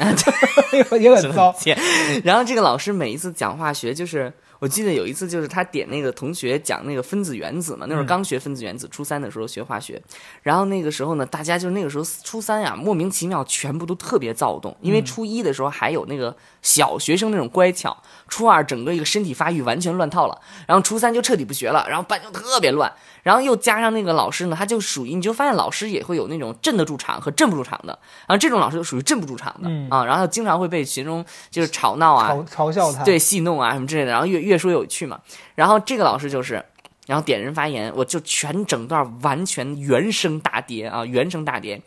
[1.00, 1.54] 也很糟。
[1.60, 1.78] 天。
[2.24, 10.02] 然后这个老师每一次讲化学，就是我记得有一次，就是他点那个同学讲那个分子原子嘛，那会儿刚学分子原子，初三的时候学化学。
[10.42, 17.96] 然后那个时候呢，大家就那个时候初三呀，莫名其妙全部都特别躁动，因为初一的时候还有那个小学生那种乖巧，
[18.28, 22.92] 初二整个一个身体发育完全乱套了，然后初三就彻底不学了，然后班就特别乱。
[23.26, 35.20] 然后又加上那个老师呢，他就属于你就发现老师也会有那种镇得住场和镇不住场的，然后这种老师就属于镇不住场的、嗯啊，然后经常会被群众就是吵闹啊，嘲嘲笑他，对戏弄啊什么之类的，然后越越说越有趣嘛。
[35.56, 36.64] 然后这个老师就是
[37.08, 41.82] 然后点人发言，我就全整段完全原声大碟啊，原声大碟。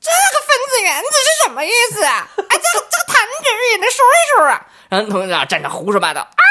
[0.00, 2.28] 这个分子原子是什么意思啊？
[2.36, 4.66] 哎，这个这个弹指也能说一说啊。
[4.90, 6.42] 然后同学长站着胡说八道啊，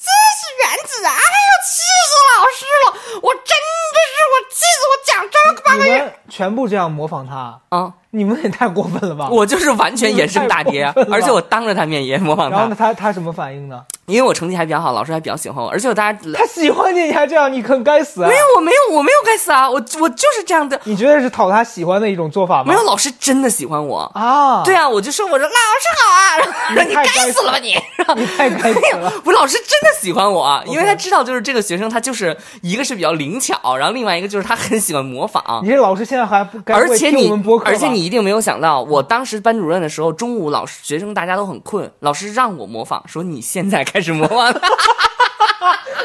[0.00, 1.12] 这是原子啊！
[1.12, 3.20] 哎呦，气死老师了！
[3.22, 7.92] 我真的是我气死我讲这个半个月全部这样模仿他，啊！
[8.12, 9.28] 你们也太过分了吧！
[9.30, 13.82] 我就是完全原声大碟，太过分了而且我当着他面也模仿然后呢，他，他他什么反应呢？
[14.06, 18.28] 因为我成绩还比较好，老师还比较喜欢我，而且我大家他喜欢你，你还这样，你很该死啊！
[18.28, 19.70] 没有，我没有，我没有该死啊！
[19.70, 22.64] 我我就是这样的，你觉得是讨他喜欢的一种做法吗？
[22.66, 24.00] 没有，老师真的喜欢我。
[24.14, 26.36] 啊，对啊，我就说我说老师好啊，
[26.74, 29.12] 然后说你该死了吧你，然后你太该死了。
[29.24, 35.60] 我老师真的喜欢我啊，因为他知道就是这个学生他就是一个是比较灵巧，然后另外一个就是他很喜欢模仿。
[35.62, 37.30] 你这老师现在还不该而且你
[37.64, 44.54] 而且你一定没有想到，我当时班主任的时候，中午老师学生大家都很困，老师让我模仿，说你现在开始模仿，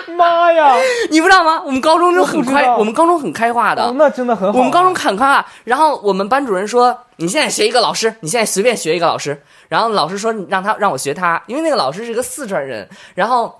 [0.17, 0.75] 妈呀，
[1.10, 1.62] 你不知道吗？
[1.65, 4.60] 我们高中就很开，我们高中很开化的，哦，那真的很好啊。
[4.60, 13.60] 我们高中很开化，然后我们班主任说：“你现在学一个老师，你现在随便学一个老师。”然后老师说：“让他让我学他，因为那个老师是个四川人，然后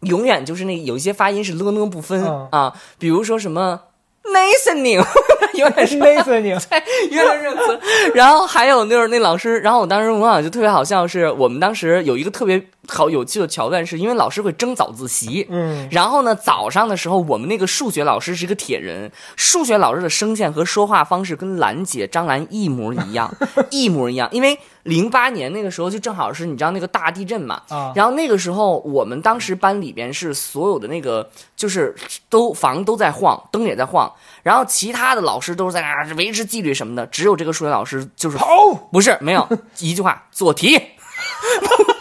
[0.00, 3.80] 永远就是那有一些发音是了呢不分、嗯啊，比如说什么
[4.24, 5.04] listening，
[5.58, 6.50] 永远是勒死你！
[6.70, 7.80] 对，原来这个词。
[8.14, 23.32] 然后还有就是那老师，然后我当时我想就特别好笑，是我们当时有一个特别好有趣的桥段，是因为老师会争早自习，嗯，然后呢，早上的时候，我们那个数学老师是一个铁人，数学老师的声线和说话方式跟兰姐张兰一模一样，
[23.70, 24.28] 一模一样。
[24.32, 31.94] 因为零八年那个时候就正好是你知道那个大地震嘛，啊然后那个时候我们当时班里边是所有的那个就是
[32.28, 34.10] 都房都在晃，灯也在晃，
[34.42, 38.46] 然后其他的老师都是在那儿维持纪律什么的，只有这个数学老师就是好，
[38.90, 39.46] 不是没有
[39.78, 40.80] 一句话做题。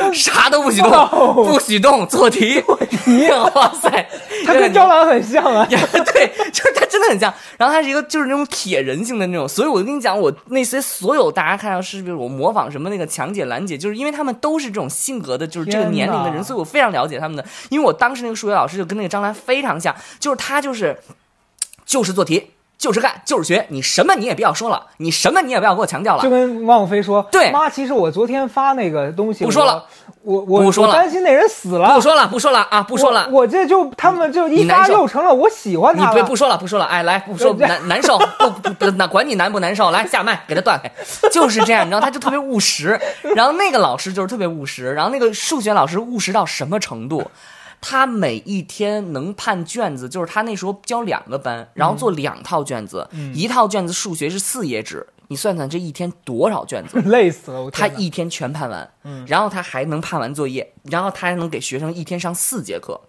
[0.12, 2.62] 啥都不许动，哦不许动，做题。
[3.54, 4.08] 哇塞，
[4.46, 5.66] 他跟张兰很像啊。
[5.66, 7.32] 对，就是他真的很像。
[7.56, 17.44] 然后他是一个就是那种铁人性的那种，所以我跟你讲，我那些所有大家看到视频我模仿什么那个强姐、兰姐，就是因为他们都是这种性格的，就是这个年龄的人，所以我非常了解他们的。
[17.68, 20.98] 因为我当时那个数学老师就跟那个张兰非常像，就是他就是
[21.84, 22.50] 就是做题。
[22.80, 26.30] 就是干，就是学，你什么你也不要说了，你什么你也不要给我强调了就。
[26.30, 29.84] 跟汪菲说，对妈，其实我昨天发那个东西，不说了
[30.22, 36.14] 我，我不说了我担心那人死了，不说了，不说了啊，不说了，我，我这就他们就一发又成了我喜欢你他了。
[36.14, 40.90] 别不说了，不说了，哎，来不说对难难受，不不不，那管你难不难受，来下麦给他断开，
[41.30, 42.98] 就是这样，你知道，他就特别务实。
[43.36, 47.30] 然后那个老师就是特别务实，然后那个数学老师务实到什么程度？
[47.80, 57.00] 他每一天能判卷子，就是他那时候教两个班，然后做两套卷子，一套卷子数学是四页纸，你算算这一天多少卷子？
[57.08, 58.90] 累死了，他一天全判完，
[59.26, 63.00] 然后他还能判完作业，然后他还能给学生一天上四节课。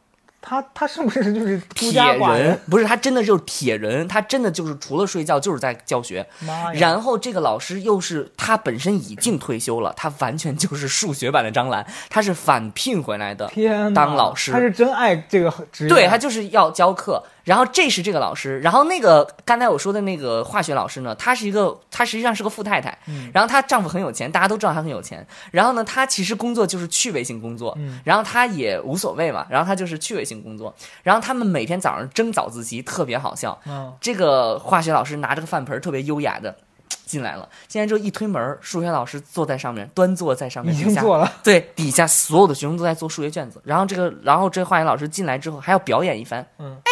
[0.42, 2.60] 他他是不是就是铁人？
[2.70, 6.26] 不是他真的就是铁人，他真的就是除了睡觉就是在教学。
[6.74, 13.48] 然后这个老师又是他本身已经退休了，他完全就是数学版的张兰，他是返聘回来的。
[13.48, 22.98] 天，当老师他是真爱这个职业，对他就是要教课，然后这是这个老师，然后那个刚才我说的那个化学老师呢，她是一个，她实际上是个富太太，
[23.34, 28.00] 然后她丈夫很有钱，大家都知道她很有钱，然后呢，她其实工作就是趣味性工作，嗯。
[28.04, 30.74] 然后她也无所谓嘛，然后她就是趣味性工作，
[31.04, 36.56] 然后他们每天早上争早自习，特别好笑，嗯，这个化学老师拿着个饭盆，特别优雅的。
[37.12, 46.92] 进来了，进来之后一推门，数学老师坐在上面，端坐在上面，已经底下做了，对，底下所有的学生都在做数学卷子，然后这个，然后这个化学老师进来之后还要表演一番，嗯，哎哎，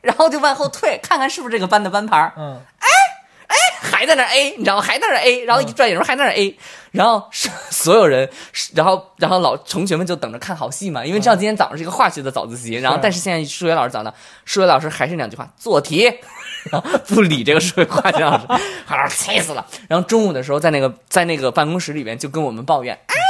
[0.00, 2.60] 然后就往后退，看看是不是这个班的班牌儿，嗯，
[3.82, 4.82] 还在那 A，你知道吗？
[4.82, 6.56] 还在那 A，然后一转眼时候还在那儿 A，
[6.92, 8.28] 然后是 所有人，
[8.74, 16.04] 然后然后老同学们就等着看好戏嘛，因为知道今天早上是一个化学的早自习，然后但是现在数学老师早上，数学老师还是两句话，做题，
[16.70, 18.46] 然后不理这个数学化学老师，
[18.86, 19.66] 啊，气死了。
[19.88, 23.20] 然后中午的时候在那个在那个办公室里边就跟我们抱怨，哎呀，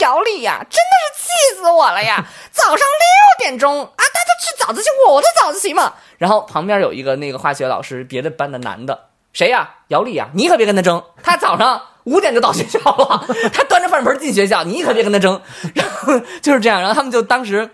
[0.00, 2.24] 这个姚丽呀，真的是气死我了呀！
[2.50, 5.92] 早上六点钟啊，大家去早自习，我的早自习嘛。
[6.16, 9.08] 然后旁边有一个那个化学老师，别的班的男的。
[9.34, 9.68] 谁呀？
[9.88, 10.30] 姚丽呀！
[10.34, 15.40] 你可别跟他争，他早上五点就到学校了，他端着饭盆进学校，你可别跟他争。
[15.74, 17.70] 然后就是这样，然后他们就当时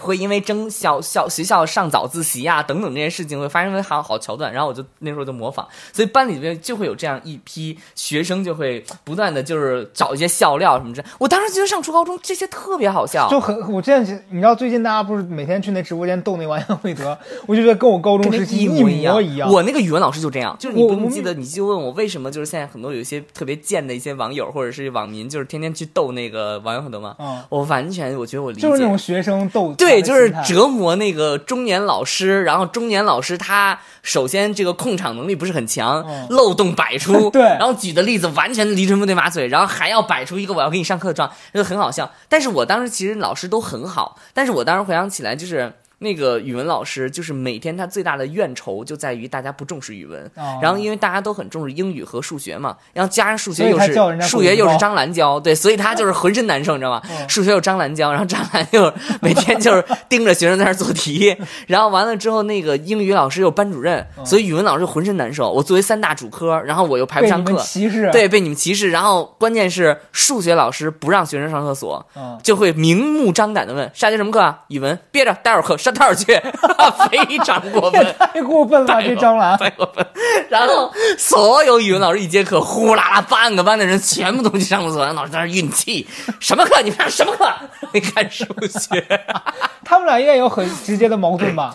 [0.00, 11.06] 会因为争校校学校上早自习呀、等等这些事情会发生好好桥段，然后我就那时候就模仿，所以班里边就会有这样一批学生，就会不断的就是找一些笑料什么之类。
[11.18, 19.22] 我当时觉得上初高中这些特别好笑，就很，我现在你知道最近大家不是每天去那直播间逗那王阳慧德，我就觉得跟我高中时期模一样。
[19.22, 19.50] 一样。
[19.50, 27.14] 我那个语文老师就这样，就是你不用记得，你就问我为什么就是现在很多有一些特别贱的一些网友或者是网民，就是天天去逗那个王阳慧德吗？
[27.18, 42.10] 嗯我完全我觉得我理解，就是那种学生逗对对，就是折磨那个中年老师，然后中年老师他首先这个控场能力不是很强，嗯漏洞百出， 对然后举的例子完全驴唇不对马嘴，然后还要摆出一个我要给你上课的状，就很好笑。
[42.28, 45.72] 但是我当时其实老师都很好，但是我当时回想起来就是。
[46.02, 57.02] 那个语文老师就是每天他最大的怨仇就在于大家不重视语文，哦然后因为大家都很重视英语和数学嘛，然后加上数学又是数学又是张兰教，对，所以他就是浑身难受，你知道吗？
[57.10, 61.36] 嗯数学有张兰教，然后张兰又 每天就是盯着学生在那做题，
[61.66, 65.52] 然后完了之后那个英语老师又班主任，所以语文老师浑身难受。
[65.52, 68.90] 我作为三大主科，然后我又排不被你们上课，歧视，对，被你们歧视。
[68.90, 74.60] 然后关键是数学老师不让学生上厕所，嗯，就会明目张胆的问下节什么课啊？
[74.68, 76.26] 语文，憋着，待会儿课上套去，
[77.10, 78.04] 非常过分。
[78.32, 79.56] 太过分了，这张兰。
[79.58, 80.06] 太过分。
[80.48, 86.06] 然后所有语文老师一节课，呼啦啦，半个班的人全部都去上厕所，让老师在那运气。
[86.40, 86.80] 什么课？
[86.82, 87.48] 你们上什么课？
[87.92, 89.04] 你看数学，
[89.84, 91.74] 他们俩应该有很直接的矛盾吧？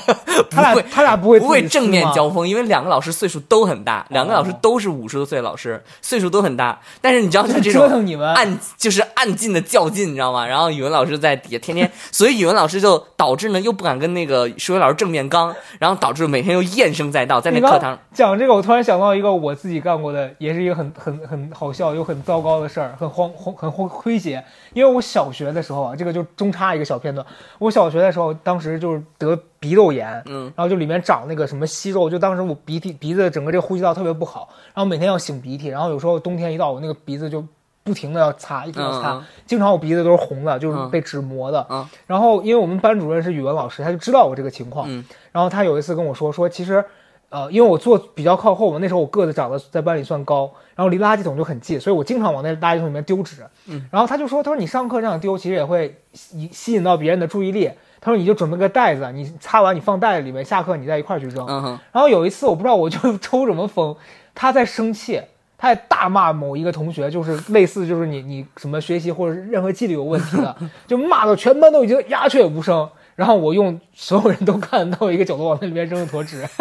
[0.50, 6.80] 他俩不会他俩不会不会正面交锋，因为两个老师岁数都很大，两个老师都是五十多岁的老师，岁数都很大。
[7.00, 10.46] 但是你知道，就这折种腾你们暗就是暗劲的较劲，你知道吗？
[10.46, 17.98] 然后语文老师在底下天天， 所以语文老师就导致呢又不敢跟那个数学老师正面刚，然后导致每天又怨声载道，在那课堂。
[18.12, 24.42] 讲这个，我突然想到一个我自己干过的，也是一个很很很好笑又很糟糕的事儿，很荒荒很荒诙谐。
[24.72, 27.26] 因为我小学的时候啊，这个就中插一个小片段。
[27.58, 37.46] 我小学的时候，当时就是得鼻窦炎，嗯，然后就里面长那个什么息肉，就当时我鼻涕鼻子整个这个呼吸道特别不好，然后每天要擤鼻涕，然后有时候冬天一到，我那个鼻子就
[37.84, 41.64] 不停的要擦，一直要擦，经常我鼻子都是红的，就是嗯被纸磨的。
[41.70, 46.84] 嗯然后因为我们班主任是语文老师，他就知道我这个情况，嗯然后他有一次跟我说说，其实，
[47.28, 53.46] 呃，因为我坐比较靠后嘛，那时候我个子长得在班里算高，然后离垃圾桶就很近，所以我经常往那垃圾桶里面丢纸。
[53.68, 57.70] 嗯，然后他就说，他说你上课这样丢，其实也会吸吸引到别人的注意力。
[58.04, 61.46] 他说你就准备个袋子，你擦完你放袋子里面，下课你再一块儿去扔。
[61.48, 63.94] 嗯，然后有一次我不知道我就抽什么风，
[64.34, 65.22] 他在生气，
[65.56, 70.56] 他在大骂某一个同学，就是类似就是你你什么学习或者是任何纪律有问题的，
[70.88, 72.88] 就骂到全班都已经鸦雀无声。
[73.14, 76.44] 然后我用所有人都看到一个角度往那里面扔了坨纸，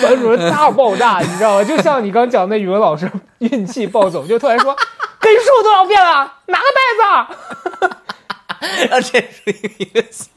[0.00, 1.64] 班主任大爆炸，你知道吗？
[1.64, 4.74] 就像你刚讲那语文老师运气暴走，就突然说
[5.18, 7.65] 跟你说过多少遍了，拿个袋子
[8.60, 10.28] 这属于一个戏，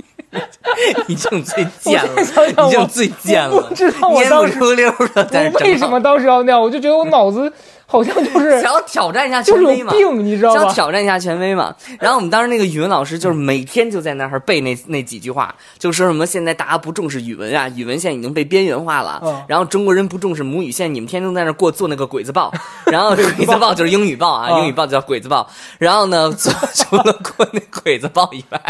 [1.08, 6.62] 你这种最贱了，你这种最贱了，知道我当时溜溜的在这我为什么当时要那样？
[6.62, 7.52] 我就觉得我脑子
[7.90, 9.92] 好像就是想要挑战一下权威嘛？
[10.22, 10.72] 你知道想要？
[10.72, 11.76] 挑战一下权威嘛？
[12.00, 19.20] 然后我们当时那个语文老师就是每天就在那儿背那那几句话，就说什么现在大家不重视语文啊，语文现在已经被边缘化了。
[19.24, 22.54] 嗯然后中国人不重视母语，现在你们天天在那儿过做那个鬼子报，
[22.86, 25.50] 然后鬼子报就是英语报啊，嗯英语报就叫鬼子报。
[25.80, 28.62] 然后呢，做除了过那鬼子报以外，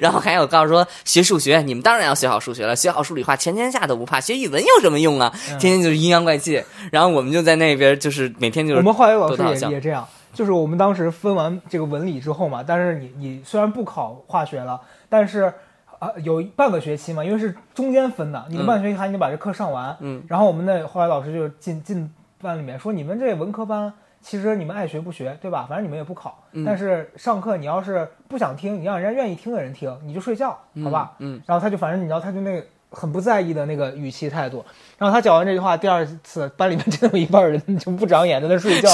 [0.00, 4.20] 然后还有告诉说学数学，你们当然要学好数学了，学好数理化，全天下都不怕。
[4.20, 5.32] 学语文有什么用啊？
[5.50, 6.62] 嗯天天就是阴阳怪气。
[6.92, 15.52] 然后我们就在那边就是每天就是我们化学老师也也这样，就是我们当时分完这个文理之后嘛，但是你你虽然不考化学了，但是
[15.98, 19.96] 啊、有半个学期嘛，因为是中间分的，你的嗯半个学期还得把这课上完。
[20.00, 23.92] 嗯，然后我们的化学老师就进进班里面说，你们这文科班。
[24.22, 25.66] 其实你们爱学不学，对吧？
[25.68, 31.12] 反正你们也不考，嗯但是上课你要是不想听，你让人家愿意听的人听，你就睡觉，好吧？
[31.20, 34.64] 嗯，然后他就反正你知道，他就那个很不在意的那个语气态度。
[34.96, 38.88] 然后他讲完这句话，第二次班里面真的有一半人就不长眼，在那睡觉。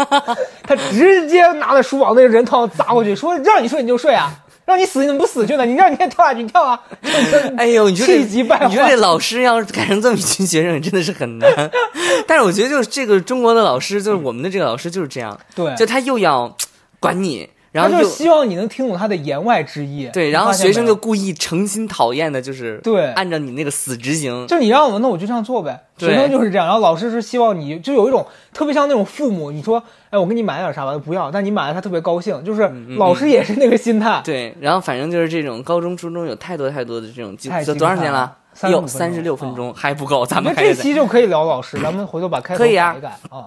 [0.62, 4.30] 他直接拿着书往那个人头上砸过去，说让你睡你就睡啊，
[4.66, 5.64] 让你死你怎么不死去呢？
[5.64, 6.78] 你让你先跳下去，你跳啊！
[7.56, 11.70] 哎呦，你说这气急败坏你说这老师要是改成这么一群学生，真的是很难。
[12.28, 16.54] 但是我觉得就是这个中国的老师，就是我们的这个老师就是这样，对，就他又要
[17.00, 20.08] 管你，然后就希望你能听懂他的言外之意。
[20.12, 24.46] 对，然后学生就故意诚心讨厌的，就是对按照你那个死执行。
[24.46, 25.84] 就你让我，那我就这样做呗。
[25.96, 34.20] 学生就是这样，然后老师是希望你，就有一种特别像那种父母，你说，哎，我给你买点啥吧，不要，但你买了他特别高兴，就是嗯老师也是那个心态。
[34.24, 38.36] 对，然后反正就是这种高中、初中有太多太多的这种，多长时间了？
[38.64, 43.46] 有，三十六分分钟还不够，咱们这期就可以聊老师，咱们回头把开头改一改啊。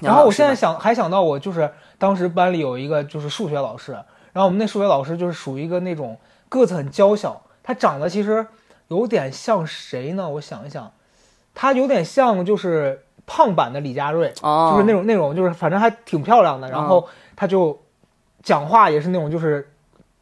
[0.00, 1.70] 然后我现在想还想到我就是
[2.00, 3.92] 当时班里有一个就是数学老师，
[4.32, 8.46] 然后我们那数学老师就是属于一个那种个子很娇小，他长得其实
[8.88, 10.26] 有点像谁呢？
[10.26, 10.90] 我想一想，
[11.54, 17.78] 他有点像就是胖版的李佳瑞，哦，就是那种那种就是反正还挺漂亮的，然后他就
[18.42, 19.70] 讲话也是那种就是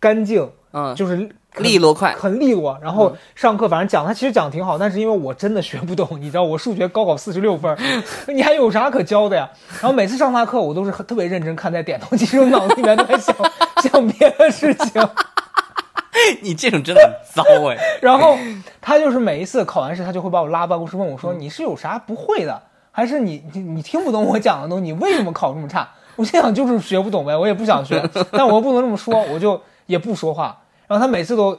[0.01, 2.79] 干净，嗯就是很利落快，很利落。
[2.83, 7.77] 然后上课反正讲他其实讲得挺好，但是因为我真的学不懂，你知道我数学高考四十六分，
[8.29, 9.49] 你还有啥可教的呀？
[9.81, 13.35] 然后每次上他课我都是特别认真看在点头，其实我脑子里面都在想
[13.83, 15.03] 想别的事情。
[16.43, 17.77] 你这种真的很糟哎。
[18.03, 18.37] 然后
[18.81, 24.83] 他就是每一次考完试，他就会把我拉办公室问我说：“你是有啥不会的，还是你你你听不懂我讲的东西？
[24.83, 30.59] 你为什么考这么差？”我心想就是学不懂呗，我也不想学，但我又不能这么说，我就也不说话。
[30.89, 31.57] 然后他每次都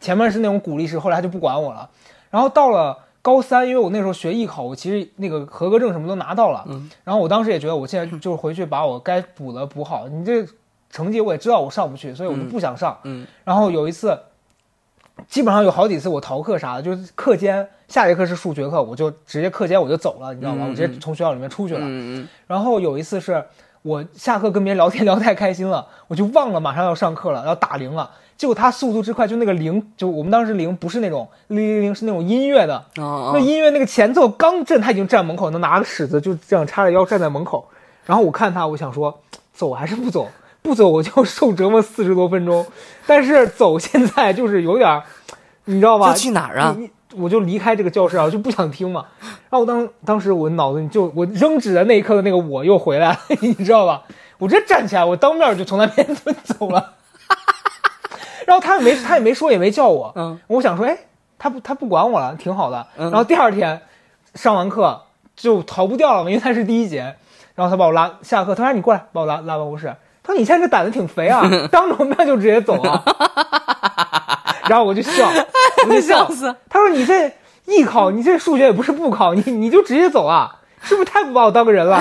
[0.00, 1.88] 前面是那种鼓励式，后来他就不管我了。
[2.30, 6.66] 然后到了高三，因为我那时候学艺考，我其实那个合格证什么都拿到了。
[7.04, 10.06] 然后我当时也觉得，我现在就是回去把我该补的补好。
[10.08, 10.46] 你这
[10.90, 12.98] 成绩我也知道我上不去，所以我就不想上。
[13.04, 14.18] 嗯然后有一次，
[15.26, 20.66] 基本上有好几次我逃课啥的，就是课间下节课是数学课，我就直接课间我就走了，你知道吗？
[20.66, 21.80] 嗯我直接从学校里面出去了。
[21.82, 23.44] 嗯嗯然后有一次是
[23.82, 28.10] 我下课跟别人聊天聊太开心了，我就忘了马上要上课了，要打铃了。
[28.38, 32.84] 结果他速度之快，就那个铃，就我们当时铃不是那种铃铃铃，是那种音乐的。
[32.94, 37.68] 那哦，音乐那个前奏刚震，他已经站门口，能拿个尺子就这样叉着腰站在门口。
[38.06, 39.20] 然后我看他，我想说
[39.52, 40.28] 走还是不走？
[40.62, 42.64] 不走我就受折磨四十多分钟。
[43.06, 45.02] 但是走现在就是有点，
[45.64, 46.12] 你知道吧？
[46.12, 46.76] 就去哪儿啊
[47.16, 49.04] 我就离开这个教室啊，我就不想听嘛。
[49.20, 54.04] 然后我当当时我脑子里就我扔纸的那一刻的那个我又回来了， 你知道吧？
[54.38, 56.94] 我直接站起来，我当面就从那边就走了。
[58.48, 60.96] 然后他也没 他也没说也没叫我，嗯，我想说，哎，
[61.38, 62.86] 他不他不管我了，挺好的。
[62.96, 63.82] 嗯然后第二天
[64.34, 65.02] 上完课
[65.36, 67.14] 就逃不掉了嘛，因为他是第一节。
[67.54, 69.92] 然后他把我拉下课，他说：“你过来，把我拉拉办公室。”
[70.22, 71.42] 他说：“你现在这胆子挺肥啊，
[71.72, 73.02] 当着我面就直接走啊。
[74.70, 75.28] ”然后我就笑，
[75.84, 76.54] 我就笑笑死。
[76.70, 77.30] 他说：“你这
[77.66, 82.00] 艺考，你这数学也不是不考，你你就直接走啊，是不是太不把我当个人了？”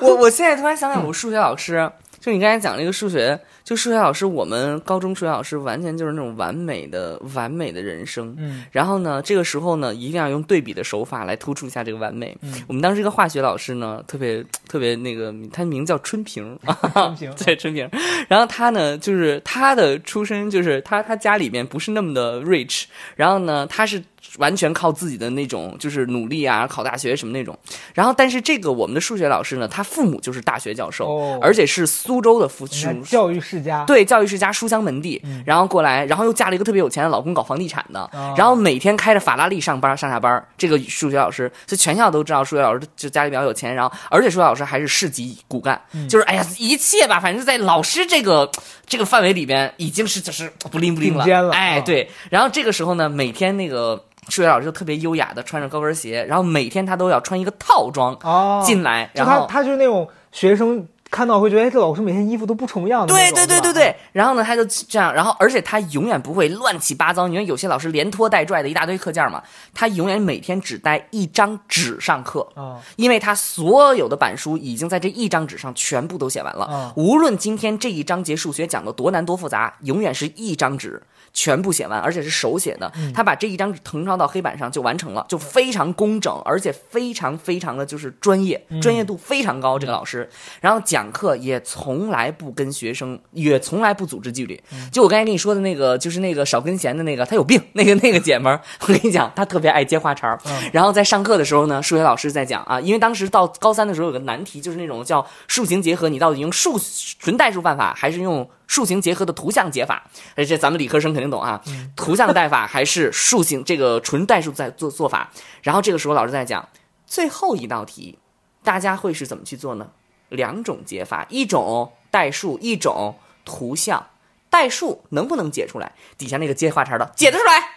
[0.00, 1.88] 我我现在突然想想，我数学老师，
[2.20, 8.36] 就你刚才讲那个数学，就数学老师，我们高中数学老师完全就是那种完美的完美的人生。
[8.38, 12.36] 嗯然后呢，这个时候呢，一定要用对比的手法来突出一下这个完美。
[12.42, 16.58] 嗯我们当时一个化学老师呢，特别特别那个，他名叫春平，
[16.92, 17.88] 春平 对春平。
[18.28, 22.84] 然后他呢，就是他的出身就是他他家里面不是那么的 rich，
[23.16, 24.02] 然后呢，他是
[24.38, 27.58] 完全靠自己的那种就是努力啊，考大学什么那种。
[27.92, 31.38] 然后，但是这个我们的数学老师呢，他父母就是大学教授，哦。
[31.42, 32.66] 而且是苏州的父。
[33.04, 38.32] 教育世家，对，教育世家书香门第，然后过来，然后又嫁了一个特别有钱的老公，搞房地产的，哦。
[38.36, 40.42] 然后每天开着法拉利上班上下班。
[40.56, 46.08] 这个数学老师，就全校都知道数学老师就家里比较有钱，然后而且数学老师还是市级骨干，嗯。
[46.08, 48.48] 就是哎呀一切吧，反正在老师这个
[48.90, 52.10] 这个范围里边已经是就是不灵不灵了哎，嗯对。
[52.28, 69.42] 然后这个时候呢，每天那个数学老师就特别优雅的穿着高跟鞋，然后每天他都要穿一个套装哦，进来，然后他就是那种学生看到会觉得，哎，这老师每天衣服都不重样的对对对对对，然后呢，他就这样，然后而且他永远不会乱七八糟，因为有些老师连拖带拽的一大堆课件嘛，
[69.74, 76.68] 他永远每天只带一张纸上课，啊，因为他所有的板书已经在这一张纸上全部都写完了。
[76.70, 81.02] 嗯无论今天这一章节数学讲的多难多复杂，永远是一张纸
[81.32, 82.90] 全部写完，而且是手写的。
[83.14, 89.78] 他把这一张纸誊抄到黑板上就完成了，就非常工整，而且非常非常的就是专业，专业度非常高。
[89.78, 90.28] 这个老师，
[90.60, 94.60] 然后讲课也从来不跟学生，也从来不组织纪律。
[94.90, 97.62] 就我刚才跟你说的那个，就是那个少根弦的那个，他有病。
[97.74, 100.36] 那个那个姐们儿，我跟你讲，她特别爱接话茬儿。
[100.72, 106.76] 然后在上课的时候呢，数学老师在讲啊，因为当时到高三的时候有个难题，就是那种叫数形结合，你到底用数
[107.20, 110.10] 纯代数办法，还是用数形结合的图像解法？
[110.34, 111.62] 而且咱们理科生肯定懂啊，
[111.94, 115.30] 图像代法还是数形这个纯代数在做做法？
[115.62, 116.68] 然后这个时候老师在讲
[117.06, 118.18] 最后一道题，
[118.64, 119.86] 大家会是怎么去做呢？
[120.30, 124.06] 两种解法，一种代数，一种图像。
[124.48, 125.92] 代数能不能解出来？
[126.18, 127.68] 底下那个接话茬的解得出来，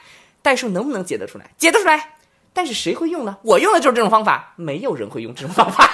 [0.41, 1.51] 代数能不能解得出来？
[1.57, 2.13] 解得出来。
[2.51, 3.37] 但是谁会用呢？
[3.43, 5.87] 我用的就是这种方法，没有人会用这种方法。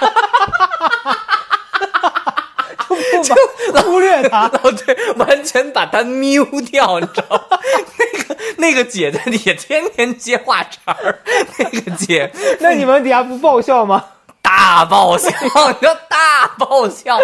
[2.87, 4.47] 不把忽略他。
[4.63, 7.59] 哦，对，完全把他瞄掉，你知道吗？
[7.97, 11.19] 那个那个姐在底下天天接话茬儿，
[11.57, 14.05] 那个姐那你们底下不爆笑吗？
[14.41, 17.19] 大爆笑，你知道大爆笑，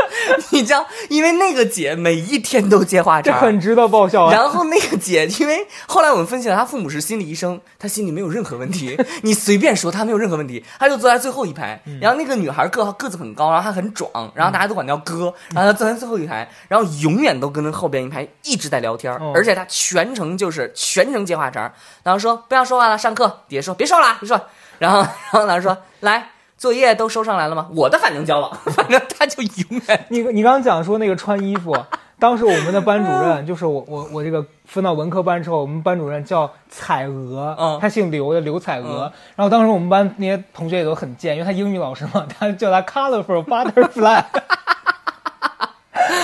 [0.50, 3.32] 你知道，因为那个姐每一天都接话茬。
[3.32, 4.32] 这很值得爆笑啊！
[4.32, 11.82] 然后那个姐，因为后来我们分析了，她父母是心理医生，她心里没有任何问题， 你随便说她没有任何问题，她就坐在最后一排。
[12.02, 24.40] 然后那个女孩个个子很高，然后她很壮，然后大家都管她叫哥，然后她坐在最后一排，然后永远都跟后边一排一直在聊天，哦而且她全程就是全程接话茬儿，然后说不要说话了，上课，底下说别说了，别说，
[24.80, 26.30] 然后然后老师说来。
[26.58, 27.68] 作业都收上来了吗？
[27.76, 31.76] 我的反正交了， 反正他就永远你你刚刚讲说那个穿衣服，
[32.18, 39.12] 当时我们的班主任就是我我我这个分到文科班之后，我们班主任叫彩娥，嗯他姓刘的刘彩娥。
[39.36, 44.24] 然后当时我们班那些同学也都很贱，因为他英语老师嘛， 他叫他 colorful butterfly。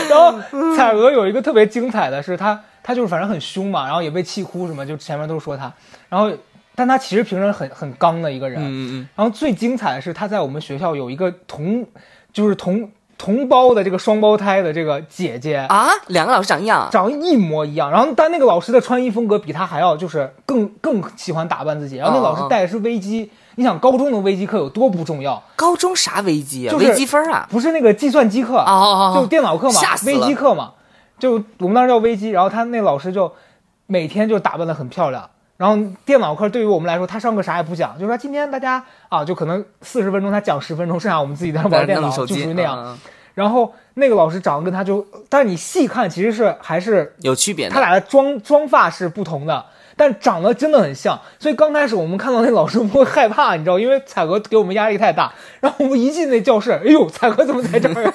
[0.10, 5.72] 然后彩娥有一个特别精彩的是，他他就是反正很凶嘛，然后也被气哭什么，就前面都说他，
[6.10, 6.32] 然后
[6.76, 8.62] 但他其实平时很很刚的一个人。
[8.62, 11.86] 嗯嗯然后最精彩的是，他在我们学校有一个同
[12.32, 15.58] 就是同同胞的这个双胞胎的这个姐姐。
[15.70, 25.44] 啊，两个老师长一样，长得一模一样，然后但那个老师的穿衣风格比他还要就是更更喜欢打扮自己，然后那个老师带的是危机，你想高中的微机课有多不重要？
[25.56, 26.72] 高中啥微机啊？
[26.72, 27.48] 就是微积分啊？
[27.52, 28.66] 不是那个计算机课，
[29.14, 30.72] 就电脑课嘛微机课嘛，
[31.20, 33.32] 就我们当时叫微机，然后他那老师就
[33.86, 35.30] 每天就打扮的很漂亮。
[35.62, 42.98] 然后电脑课对于我们来说，他上课啥也不讲，就说今天大家啊，就可能四十分钟他讲十分钟，剩下我们自己在那玩电脑，就属于那样。
[43.36, 47.76] 然后那个老师长得跟他就，但是你细看其实是还是有区别的。
[47.76, 49.64] 他俩的妆妆发是不同的，
[49.96, 51.22] 但长得真的很像。
[51.38, 55.32] 所以刚开始我们看到那老师，我们会害怕，你知道，因为彩娥给我们压力太大。
[55.60, 58.12] 然后我们一进那教室，哎呦，彩娥怎么在这儿？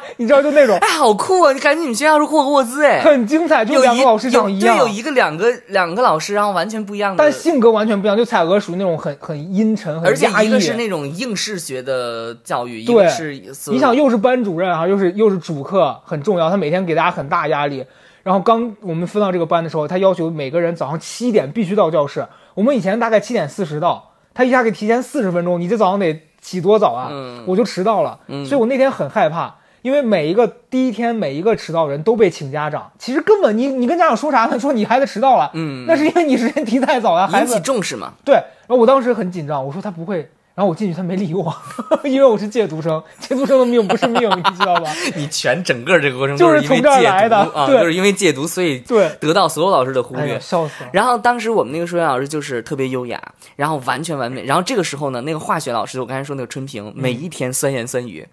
[0.16, 1.52] 你知道，就那种哎，好酷啊！
[1.52, 8.16] 你感觉你们学校是霍格沃兹哎，很精彩，就有两个老师长一样有对，有，一个两个两个老师，然后完全不一样的，但性格完全不一样。
[8.16, 10.48] 就彩娥属于那种很很阴沉、很而且压抑。
[10.48, 13.32] 一个是那种应试学的教育，一对个是
[13.66, 16.50] 你想，又是班主任啊，又是又是主课，很重要。
[16.50, 17.84] 他每天给大家很大压力。
[18.22, 22.26] 然后刚我们分到这个班的时候，他要求每个人早上七点必须到教室。
[22.54, 27.08] 我们以前大概七点四十到，他一下给提前四十分钟，你这早上得起多早啊？
[27.12, 29.54] 嗯我就迟到了，嗯所以我那天很害怕，
[29.86, 32.90] 因为每一个第一天每一个迟到人都被请家长。
[32.98, 34.58] 其实根本你你跟家长说啥呢？
[34.58, 38.14] 说你孩子迟到了，嗯那是因为你时间提太早呀，孩子引起重视嘛。
[38.24, 41.54] 对，然后我当时很紧张，我说他不会，然后我进去他没理我，
[42.02, 44.90] 因为我是借读生， 借读生的命不是命，你知道吧？
[45.14, 50.40] 你全整个这个过程就是从这儿来的啊，对就是因为借读，所以对，得到所有老师的忽略哎，。
[50.40, 50.90] 笑死了。
[50.92, 53.22] 然后当时我们那个数学老师就是特别优雅，
[53.54, 54.42] 然后完全完美。
[54.44, 58.26] 然后这个时候呢，那个化学老师，我刚才说那个春平，每一天酸言酸语，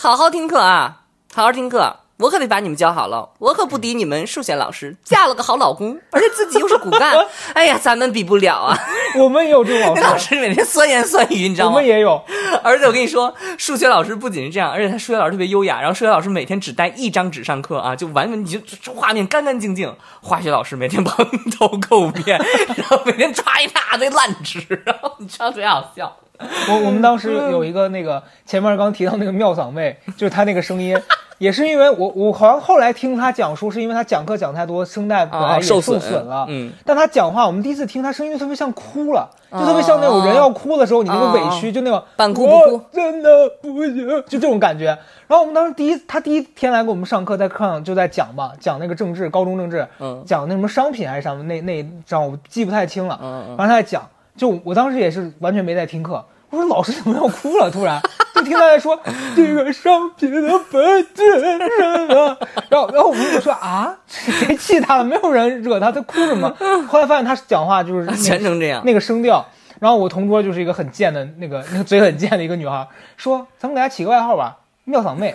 [0.00, 1.00] 好好听课啊，
[1.34, 1.96] 好好听课。
[2.18, 7.16] 我可得把你们教好了，我可不敌你们数学老师，嫁了个好老公， 而且自己又是骨干，
[7.52, 8.78] 哎呀，咱们比不了啊！
[9.18, 11.84] 我们也有这种老师，老师每天酸言酸语，你知道吗我们？
[11.84, 12.22] 也有，
[12.62, 15.80] 而且我跟你说，数学老师不仅是这样，而且他数学老师特别优雅。
[15.80, 19.92] 然后数学老师每天只带一张纸上课啊，就完全你就这画面干干净净。
[20.22, 22.38] 化学老师每天蓬头垢面，
[22.76, 26.16] 然后每天抓一大堆烂纸，然后你知道特别好笑。
[26.40, 31.00] 我我们当时有一个那个前面刚提到那个妙嗓妹，就是她那个声音，
[31.38, 36.46] 也是因为我我好像后来听她讲述，是因为她讲课讲太多，声带本来也受啊受损损了。
[36.48, 44.86] 嗯，但她讲话，我们第一次听她声音就特别像哭了，就特别像那种人要哭的时候，你那个委屈，就那种半哭不哭真的不行，就这种感觉。
[45.26, 53.18] 然后我们当时第一，她第一天来给我们上课，在课上就在讲嘛，讲那个政治，高中政治，嗯讲那什么商品还是什么那那一章我记不太清了。
[53.22, 54.02] 嗯嗯反正他在讲，
[54.38, 56.24] 就我当时也是完全没在听课。
[56.50, 57.70] 我说老师怎么要哭了？
[57.70, 58.00] 突然
[58.34, 58.98] 就听他在说
[59.36, 62.38] 这个商品的本质是什么？
[62.70, 65.04] 然后然后我们就说啊，谁气他了？
[65.04, 66.48] 没有人惹他，他哭什么？
[66.88, 68.82] 后来发现他讲话就是那全程这样。
[68.86, 69.44] 那个声调。
[69.78, 75.32] 然后我同桌就是一个很贱的那个那个嘴很贱的一个女孩，说咱们给她起个外号吧，妙嗓妹，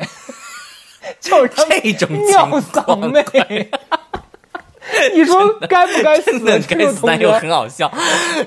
[1.21, 3.23] 就是她这种妙情嗓况，妹。
[5.15, 5.35] 你说
[5.69, 6.31] 该不该死？
[6.31, 7.91] 真的该死，但又个同学很好笑。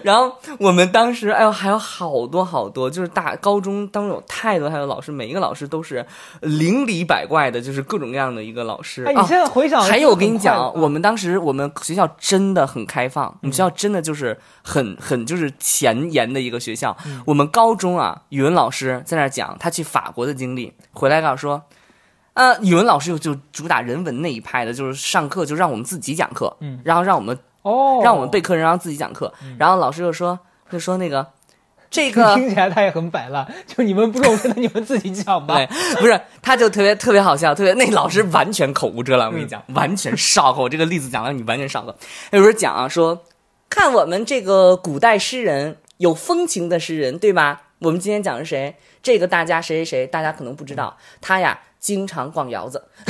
[0.02, 6.04] 然后我们当时，哎呦，还有好多好多，就是大高中当中有太多太多老师，每一个老师都是
[6.40, 9.04] 灵里百怪的，就是各种各样的一个老师。
[9.04, 16.96] 哎，你啊现在回想，还有，我跟你讲，我们当时我们学校真的很开放，我们学校真的就是很很就是前沿的一个学校。
[17.24, 21.62] 我们高中啊，语文老师在那儿讲他去法国的经历，回来告诉说。
[22.36, 29.32] 呃，语文老师就就主打人文那一派的，就是上课就让我们自己讲课，嗯然后让我们哦，让我们备课，然后自己讲课。
[29.58, 30.38] 然后老师就说
[30.70, 31.26] 就说那个
[31.90, 35.54] 这个 听起来他也很摆烂，就你们不懂事，那你们自己讲吧。
[35.54, 35.66] 对，
[35.98, 40.64] 不是，他就特别特别好笑，特别那老师完全口无遮拦，我跟你讲，完全上口。
[40.64, 41.96] 我这个例子讲了，你完全上口。
[42.32, 43.24] 有时候讲啊，说
[43.70, 47.62] 看我们这个古代诗人有风情的诗人，对吧？
[47.78, 48.76] 我们今天讲的是谁？
[49.02, 52.82] 这个大家谁谁谁，大家可能不知道，他呀经常逛窑子。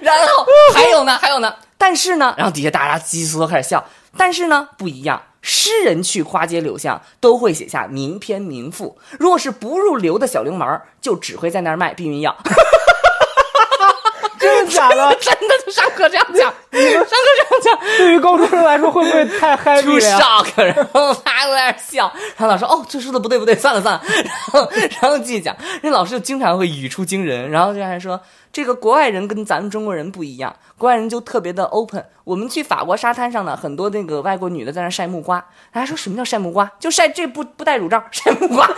[0.00, 3.84] 然后还有呢， 还有呢，但是呢，然后底下大家叽叽都开始笑，
[4.16, 5.20] 但是呢不一样。
[5.42, 12.34] 诗人去花街柳巷都会写下名篇名赋，如果是不入流的小流氓，就只会在那儿卖避孕药。
[14.70, 15.14] 真的假的？
[15.16, 28.20] 真的，就上课这样讲，上课这样讲， 对于高中生来说，会不会太 happy 出了呀？shock，然后大家都在那笑，然后老师说哦，这说的不对不对，算了算了，然后然后继续讲，那老师就经常会语出惊人，然后就还说
[28.52, 32.04] 这个国外人跟咱们中国人不一样，国外人就特别的 open。
[32.24, 35.38] 我们去法国沙滩上呢，很多那个外国女的在那晒木瓜，
[35.72, 36.70] 大家说什么叫晒木瓜？
[36.78, 38.68] 就晒这不不戴乳罩晒木瓜，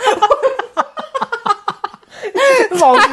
[2.79, 3.09] 老师，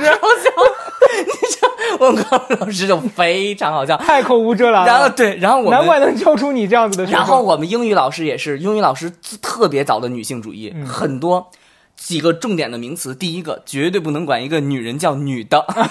[1.09, 1.69] 好笑。
[1.99, 3.97] 我们高中老师就非常好笑。
[3.97, 7.05] 太口无遮拦了，然后对，然后我们难怪能教出你这样子的。
[7.07, 11.51] 然后我们英语老师也是，英语老师特别早的女性主义，嗯很多
[11.97, 13.15] 几个重点的名词。
[13.15, 15.89] 第一个，绝对不能管一个女人叫女的，哎，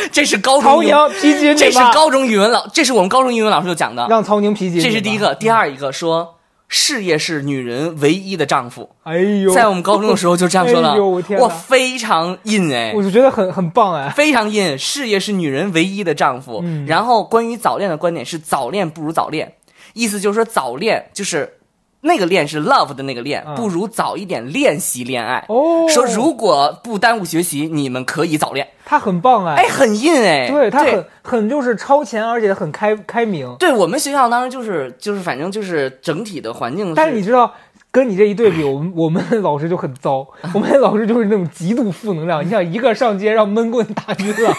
[0.12, 5.34] 这是高中曹，宁皮筋这是高中语文老，这是我们高中语文老师就讲的，让曹宁皮筋，这是第一个。
[5.34, 6.36] 第二一个说，
[6.72, 11.44] 事业是女人唯一的丈夫，哎呦，在我们高中的时候就这样说了， 哎呦我天哪。
[11.44, 12.92] 哇，非常硬哎。
[12.94, 13.02] 我。
[13.02, 14.08] 就觉得很很棒哎。
[14.10, 16.60] 非常硬，事业是女人唯一的丈夫。
[16.62, 16.86] 嗯。
[16.86, 19.52] 然后关于早恋的观点是早恋不如早恋，
[19.94, 21.58] 意思就是说早恋就是
[22.02, 25.44] 那个恋是 love 的那个恋，嗯不如早一点练习恋爱。
[25.48, 28.66] 哦，说如果不耽误学习，你们可以早恋。
[28.84, 33.54] 他很棒哎，哎，很硬哎，对他很很就是超前，而且很开开明。
[33.58, 37.52] 对我们学校当时就是就是反正就是整体的环境，但是你知道，
[37.92, 42.44] 跟你这一对比，我们 我们老师就很糟，我们的老师就是那种极度负能量。
[42.44, 44.54] 你想，一个上街让闷棍打晕了，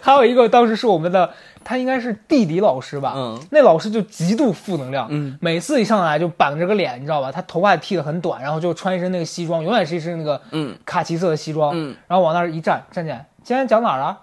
[0.00, 1.28] 还有一个当时是我们的，
[1.64, 3.14] 他应该是地理老师吧？
[3.16, 7.32] 嗯，那老师就极度负能量，嗯，每次一上来就板着个脸，你知道吧？
[7.32, 14.16] 他头发剃得很短，然后就穿一身那个西装，永远是一身那个嗯卡其色的西装，嗯，然后往那儿一站，站起来，今天讲哪儿了？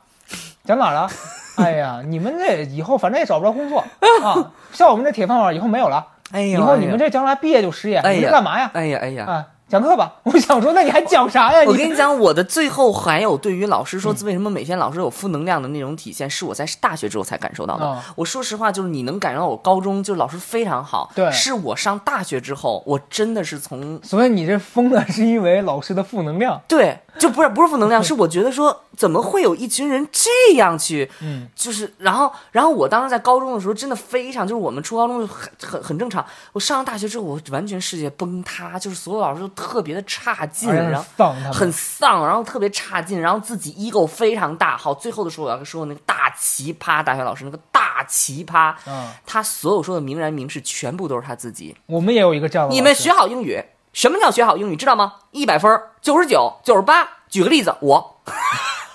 [0.64, 1.10] 讲哪儿了？
[1.58, 3.80] 哎呀，你们这以后反正也找不着工作
[4.24, 6.06] 啊，像我们这铁饭碗以后没有了。
[6.36, 8.69] 哎呀，以后你们这将来毕业就失业，哎呀你们干嘛呀？
[8.73, 9.25] 哎呀哎呀。
[9.25, 10.15] 啊，讲课吧。
[10.23, 11.63] 我想说，那你还讲啥呀？
[11.65, 17.86] 我跟你讲，我的最后还有对于老师说为什么每天老师有负能量的那种体现，是我在大学之后才感受到的。
[17.86, 26.61] 嗯我说实话，就是你能感受到我高中就是老师非常好，对是我上大学之后，我真的是从所以你这疯了，是因为老师的负能量。
[26.67, 41.05] 对，就不是不是负能量，是我觉得说怎么会有一群人这样去，嗯，就是然后然后我当时在高中的时候真的非常，就是我们初高中就很很很正常，我上了大学之后，我完全世界崩塌，就是所有老师都特别的差劲，然后。
[41.53, 44.77] 很丧，然后特别差劲，然后自己 ego 非常大。
[44.77, 51.75] 好，最后的时候我要说那个大奇葩大学老师，那个大奇葩，嗯，他所有说的名人名事全部都是他自己。
[51.87, 52.73] 我们也有一个这样的。
[52.73, 54.75] 你们学好英语，什么叫学好英语？
[54.75, 55.13] 知道吗？
[55.31, 57.07] 一百分九十九、九十八。
[57.29, 58.21] 举个例子，我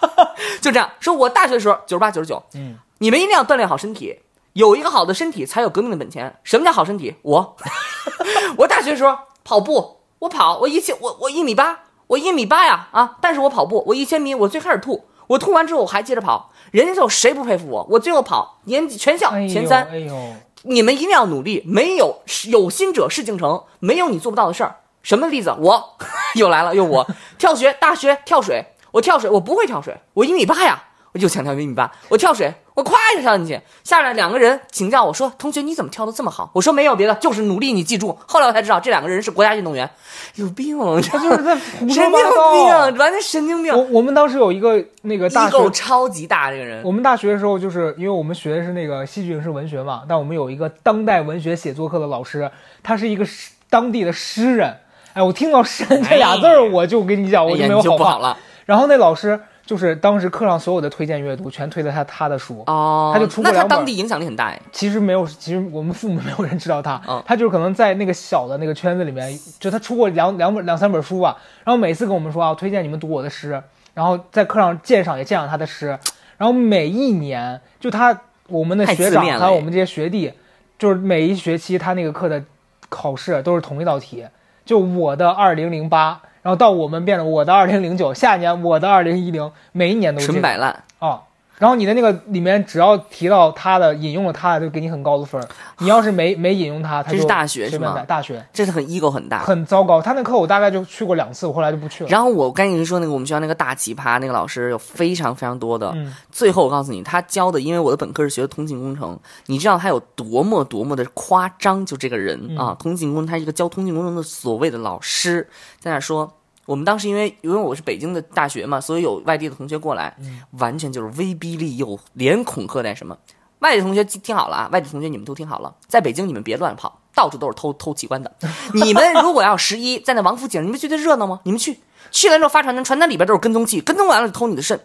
[0.60, 2.42] 就这样说，我大学的时候九十八、九十九。
[2.54, 4.20] 嗯，你们一定要锻炼好身体，
[4.54, 6.38] 有一个好的身体才有革命的本钱。
[6.44, 7.16] 什么叫好身体？
[7.22, 7.56] 我，
[8.58, 13.16] 我大学的时候跑步，我跑，我一千，我我一米八，我一米八呀啊！
[13.20, 17.86] 但是我跑步，我一千米，我最开始吐，我吐完之后我还接着跑，人家就谁不佩服我？
[17.90, 19.84] 我最后跑年级全校哎呦前三。
[19.88, 20.34] 哎呦，
[20.64, 22.20] 你们一定要努力，没有
[22.50, 24.76] 有心者事竟成，没有你做不到的事儿。
[25.02, 25.54] 什么例子？
[25.58, 25.96] 我
[26.36, 27.06] 又来了，又我
[27.38, 30.82] 跳学，大学跳水，我跳水，我不会跳水，我一米八呀，
[31.12, 39.88] 我就想跳一米八，我跳水，我咵一下跳进去，下来两个人请教我说：“同学，你怎么跳的这么好？”我说：“没有别的，就是努力，你记住。”后来我才知道，这两个人是国家运动员，
[40.36, 42.52] 有病，他就是在胡神经说八道。
[42.90, 46.82] 病，完全神经病我我们当时有一个那个大学超级大，这个人。
[46.84, 52.50] 我们大学的时候，就是因为我们学的是那个戏剧影视文学嘛，但我们有一个当代文学写作课的老师，
[52.82, 54.76] 他是一个诗当地的诗人。
[55.12, 57.96] 哎，我听到“诗人”这俩字儿，我就跟你讲，我就就没有好话。
[57.98, 58.38] 不好了
[58.70, 62.62] 然后那老师就是当时课上所有的推荐阅读，全推的他他的书。
[62.68, 64.62] 哦，他就出过那他两本当地影响力很大哎。
[64.70, 73.60] 其实没有，其实我们父母没有人知道他，嗯他就是可能在那个小的那个圈子里面，就他出过两两本两三本书吧，然后每次跟我们说啊，推荐你们读我的诗，
[73.92, 75.98] 然后在课上鉴赏也鉴赏他的诗，
[76.38, 78.16] 然后每一年就他
[78.46, 80.32] 我们的太学长恋了哎还有我们这些学弟，
[80.78, 82.40] 就是每一学期他那个课的
[82.88, 84.24] 考试都是同一道题，
[84.64, 91.22] 就我的二零零八，然后到我们变成我的二零零九，下一年我的二零一零，每一年都是这个纯摆烂，啊。
[91.60, 95.46] 然后你的那个里面只要提到他的引用了他的，就给你很高的分儿。
[95.78, 99.40] 你要是没没引用他，他就是大学是吗大学这是很 ego 很大。
[99.44, 100.00] 很糟糕。
[100.00, 102.08] 他那课我大概就去过两次，我后来就不去了。
[102.08, 111.84] 然后我刚跟你说那个我们学校那个大奇葩那个老师有非常非常多的，嗯最后我告诉你，他教的，因为我的本科是学的通信工程，你知道他有多么多么的夸张？
[111.84, 115.46] 就这个人、嗯啊，通信工他是一个教通信工程的所谓的老师，
[115.78, 116.32] 在那说。
[116.70, 123.18] 我们当时因为因为我是北京的大学嘛，所以有外地的同学过来，嗯完全就是威逼利诱，连恐吓带什么。
[123.58, 128.32] 外地同学听好了啊，外地同学你们都听好了，在北京你们别乱跑，到处都是偷偷器官的。
[128.72, 131.40] 你们如果要十一在那王府井，你们觉得热闹吗？
[131.42, 131.80] 你们去
[132.12, 134.78] 去了之后发传单，传单里边都是跟踪器，跟踪完了就偷你的肾。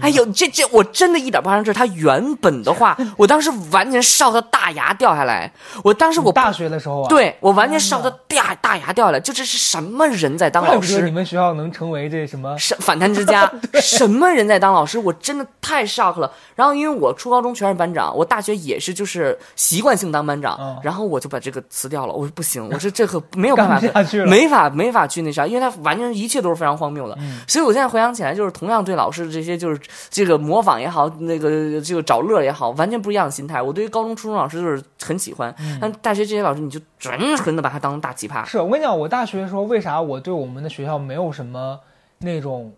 [0.00, 5.50] 哎呦，这这我真的一点不夸张，这是他原本的话， 我当时完全笑到大牙掉下来。
[5.84, 11.10] 我当时我大学的时候啊，，对我完全笑到大大牙掉下来，就这是什么人在当老怪不得你？
[11.10, 12.56] 们学校能成为这什么？
[12.58, 13.50] 是反弹之家，
[13.80, 14.98] 什么人在当老师？
[14.98, 16.30] 我真的太 shock 了。
[16.54, 22.12] 然后因为我初高中全是班长，我大学也是就是习惯性当班长，嗯然后我就把这个辞掉了。
[22.12, 23.80] 我说不行，我说这可没有办法
[24.26, 27.16] 没法没法去那啥，因为他完全一切都是非常荒谬的。
[27.20, 33.60] 嗯所以我现在回想起来，就是同样对老师的这些就是这个模仿也好，那个这个找乐也好，完全不一样的心态。
[33.60, 38.44] 我对于高中、初中老师就是很喜欢，但大学这些老师你就纯纯的把他当大奇葩。
[38.44, 41.78] 是我跟你讲，我大学的时候为啥我对我们的学校没有什么
[42.20, 42.72] 那种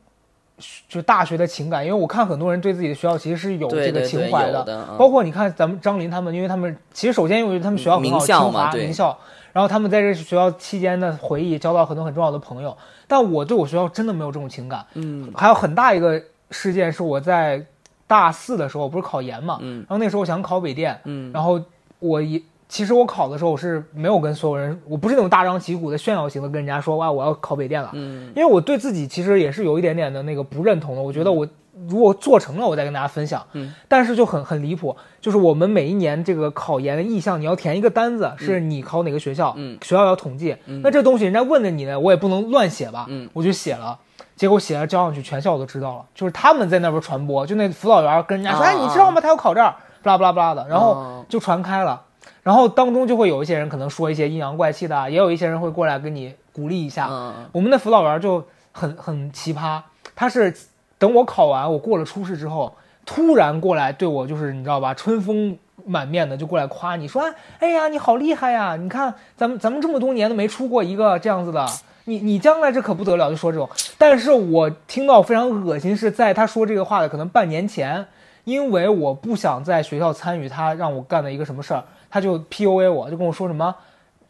[0.89, 1.85] 就大学的情感？
[1.85, 9.19] 因为我看很多人对自己的学校其实是有这个对对对情怀的嗯包括你看咱们张林他们，因为他们其实首先因为他们学校很好，名校清嘛名校，
[9.53, 12.77] 然后他们在这学校期间的回忆，交到很多很重要的朋友。
[13.09, 14.87] 但我对我学校真的没有这种情感。
[14.95, 16.23] 嗯还有很大一个
[16.53, 17.65] 事件是我在
[18.07, 19.79] 大四的时候，不是考研嘛，嗯。
[19.79, 21.33] 然后那时候我想考北电，嗯。
[21.33, 21.61] 然后
[21.99, 28.31] 我一其实我考的时候我是没有跟所有人，我不是那种大张旗鼓的炫耀型的跟人家说哇我要考北电了，嗯。
[28.37, 31.49] 因为我对自己其实也是有一点点的那个不认同的，我觉得我
[31.89, 39.79] 如果做成了我再跟大家分享，嗯，但是就很很离谱，就是我们每一年这个考研的意向，你要填一个单子，是你考哪个学校，嗯。
[39.83, 43.29] 学校要统计，那这东西人家问的你呢，我也不能乱写吧，嗯。
[43.33, 43.99] 我就写了。
[44.43, 49.21] 结果写了交上去，全校都知道了，就是他们在那边传播，就那辅导员跟人家说：“啊哎，你知道吗？
[49.21, 49.73] 他要考这儿，
[50.03, 52.03] 不拉不拉不拉的。”然后哦就传开了。
[52.43, 57.07] 然后当中就会有一些人可能说一些阴阳怪气的啊，也有一些人会过来跟你鼓励一下。
[57.09, 59.81] 嗯我们的辅导员就很很奇葩，
[60.17, 60.53] 他是
[60.99, 62.75] 等我考完，我过了初试之后，
[63.07, 67.23] 突然过来对我就是你知道吧，春风满面的就过来夸你说，
[67.61, 71.65] 哎呀你好厉害呀，你看咱们咱们这么多年都没出过一个这样子的。
[72.05, 73.69] 你你将来这可不得了，就说这种。
[73.99, 78.07] 但是我听到非常恶心，是在他说这个话的可能半年前，
[78.45, 83.75] 因为我不想在学校参与他让我干的一个什么事儿，他就 PUA 我，就跟我说什么，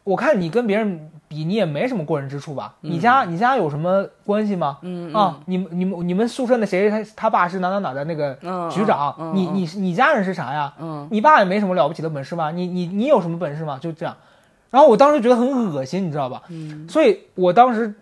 [0.03, 2.75] 我看你跟别人比，你也没什么过人之处吧？
[2.81, 4.77] 你家你家有什么关系吗？
[4.81, 10.71] 嗯啊，你们你们你们宿舍那谁他他爸是哪哪哪的那个嗯局长，嗯你你你家人是啥呀？
[10.79, 12.51] 嗯你爸也没什么了不起的本事吧？
[12.51, 13.79] 你你你有什么本事吗？
[13.81, 14.15] 就这样，
[14.73, 16.41] 然后我当时觉得很恶心，你知道吧？
[16.49, 16.87] 嗯。
[16.89, 17.93] 所以我当时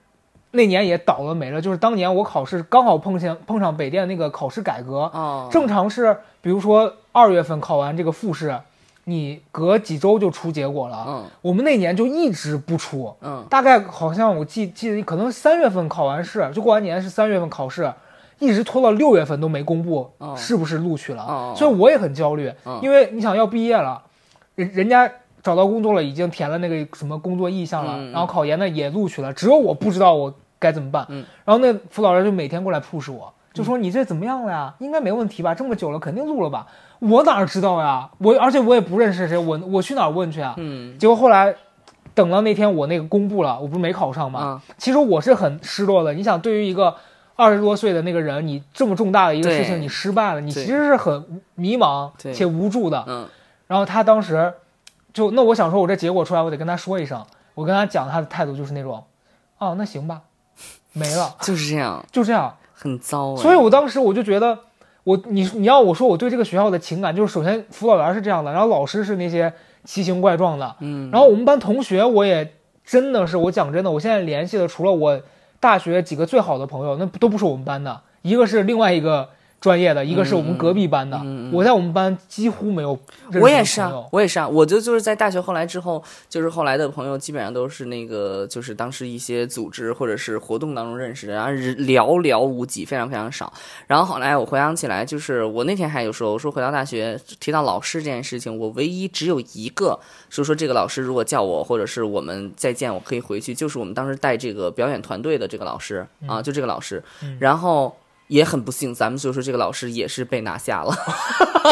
[0.51, 8.57] 那年也倒了霉了，就是当年我考试刚好碰见碰上北电那个考试改革，哦，正常是比如说二月份考完这个复试，
[9.03, 11.25] 你隔几周就出结果了，嗯。
[11.41, 13.45] 我们那年就一直不出，嗯。
[13.49, 17.93] 大概好像我记记得可能三月份考完试，就过完年是三月份考试，
[18.39, 20.33] 一直拖到六月份都没公布哦。
[20.37, 21.53] 是不是录取了，哦。
[21.57, 22.79] 所以我也很焦虑，嗯。
[22.81, 24.01] 因为你想要毕业了，
[24.55, 25.11] 人人家
[25.43, 33.33] 找到工作了，已经填了那个什么工作意向了，然后考研呢也录取了，只有我不知道我该怎么办，嗯然后那辅导员就每天过来 push 我。
[33.53, 34.73] 就说你这怎么样了呀？
[34.79, 35.53] 应该没问题吧？
[35.53, 36.65] 这么久了，肯定录了吧？
[36.99, 38.09] 我哪知道呀？
[38.19, 40.53] 我而且我也不认识谁，我我去哪儿问去啊？
[40.55, 41.53] 嗯结果后来
[42.13, 44.39] 等到那天我那个公布了，我不是没考上吗？
[44.39, 46.13] 啊其实我是很失落的。
[46.13, 46.95] 你想，对于一个
[47.35, 53.03] 二十多岁的那个人，你这么重大的一个事情你失败了，你其实是很迷茫且无助的。
[53.05, 53.27] 嗯
[53.67, 54.53] 然后他当时
[55.13, 57.23] 就那我想说，我这结果出来，我得跟他说一声。
[57.53, 59.03] 我跟他讲，他的态度就是那种，
[59.57, 60.21] 哦，那行吧，
[60.93, 62.55] 没了， 就是这样，就这样。
[62.73, 63.35] 很糟哎。
[63.35, 64.57] 所以我当时我就觉得，
[65.03, 69.53] 我你你要我说我对这个学校的情感，就是首先辅导员是这样的，然后老师是那些
[69.83, 72.53] 奇形怪状的，嗯然后我们班同学我也
[72.85, 75.21] 真的是，我讲真的，我现在联系的除了我
[75.59, 79.29] 大学几个最好的朋友，那都不是我们班的，一个是另外一个
[79.61, 81.21] 专业的，一个是我们隔壁班的，
[81.53, 82.97] 我在我们班几乎没有
[83.39, 93.53] 我也是啊，我也是啊，我就就是在大学后来之后，就是后来的朋友基本上都是那个，就是当时一些组织或者是活动当中认识的，然后人寥寥无几，非常非常少。
[93.85, 99.99] 然后后来我回想起来，就是我那天还有说，我说回到大学提到老师这件事情，我唯一只有一个，
[100.31, 107.03] 说说这个老师如果叫我或者是我们再见，我可以回去，就是我们当时带这个表演团队的这个老师啊，就这个老师，
[107.37, 107.95] 然后。
[108.31, 110.95] 也很不幸，咱们就说这个老师也是被拿下了。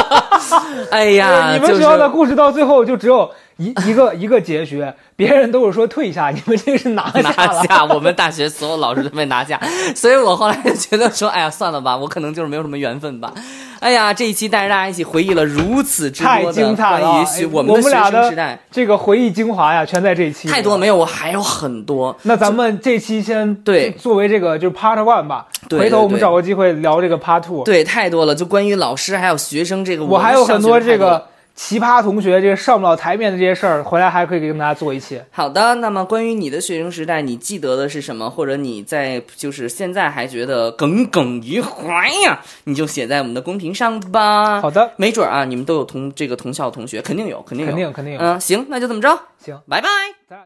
[0.91, 4.85] 哎呀，你们学校的故事到最后就只有一一个一个结局，
[5.15, 7.63] 别人都是说退下，你们这个是拿下拿了。
[7.63, 9.57] 下，我们大学所有老师都被拿下，
[9.95, 13.33] 所以我后来就觉得说，哎呀，算了吧，我可能就是没有什么缘分吧。
[13.79, 17.23] 哎呀，这一期带着大家一起回忆了如此之多的精彩了！
[17.23, 20.49] 关于我们的学们俩的生时代，这个回忆精华呀，全在这一期。
[20.49, 22.15] 太多没有，我还有很多。
[22.23, 27.63] 那咱们这期先对作为这个就是 Part One 吧，回头我们找个机会聊这个 Part Two。
[27.63, 31.25] 对，太多了，就关于老师还有学生这个，我还有很多这个
[31.59, 35.21] 奇葩同学，这个上不了台面的这些事儿，回来还可以跟大家做一期。
[35.29, 38.29] 好的，那么关于你的学生时代，你记得的是什么？
[38.29, 42.39] 或者你在就是现在还觉得耿耿于怀呀？
[42.63, 44.61] 你就写在我们的公屏上吧。
[44.61, 48.19] 好的，没准儿啊，你们都有同这个同校同学，肯定有，肯定有，肯定肯定有。
[48.21, 50.39] 嗯，行，那就这么着，行，拜拜。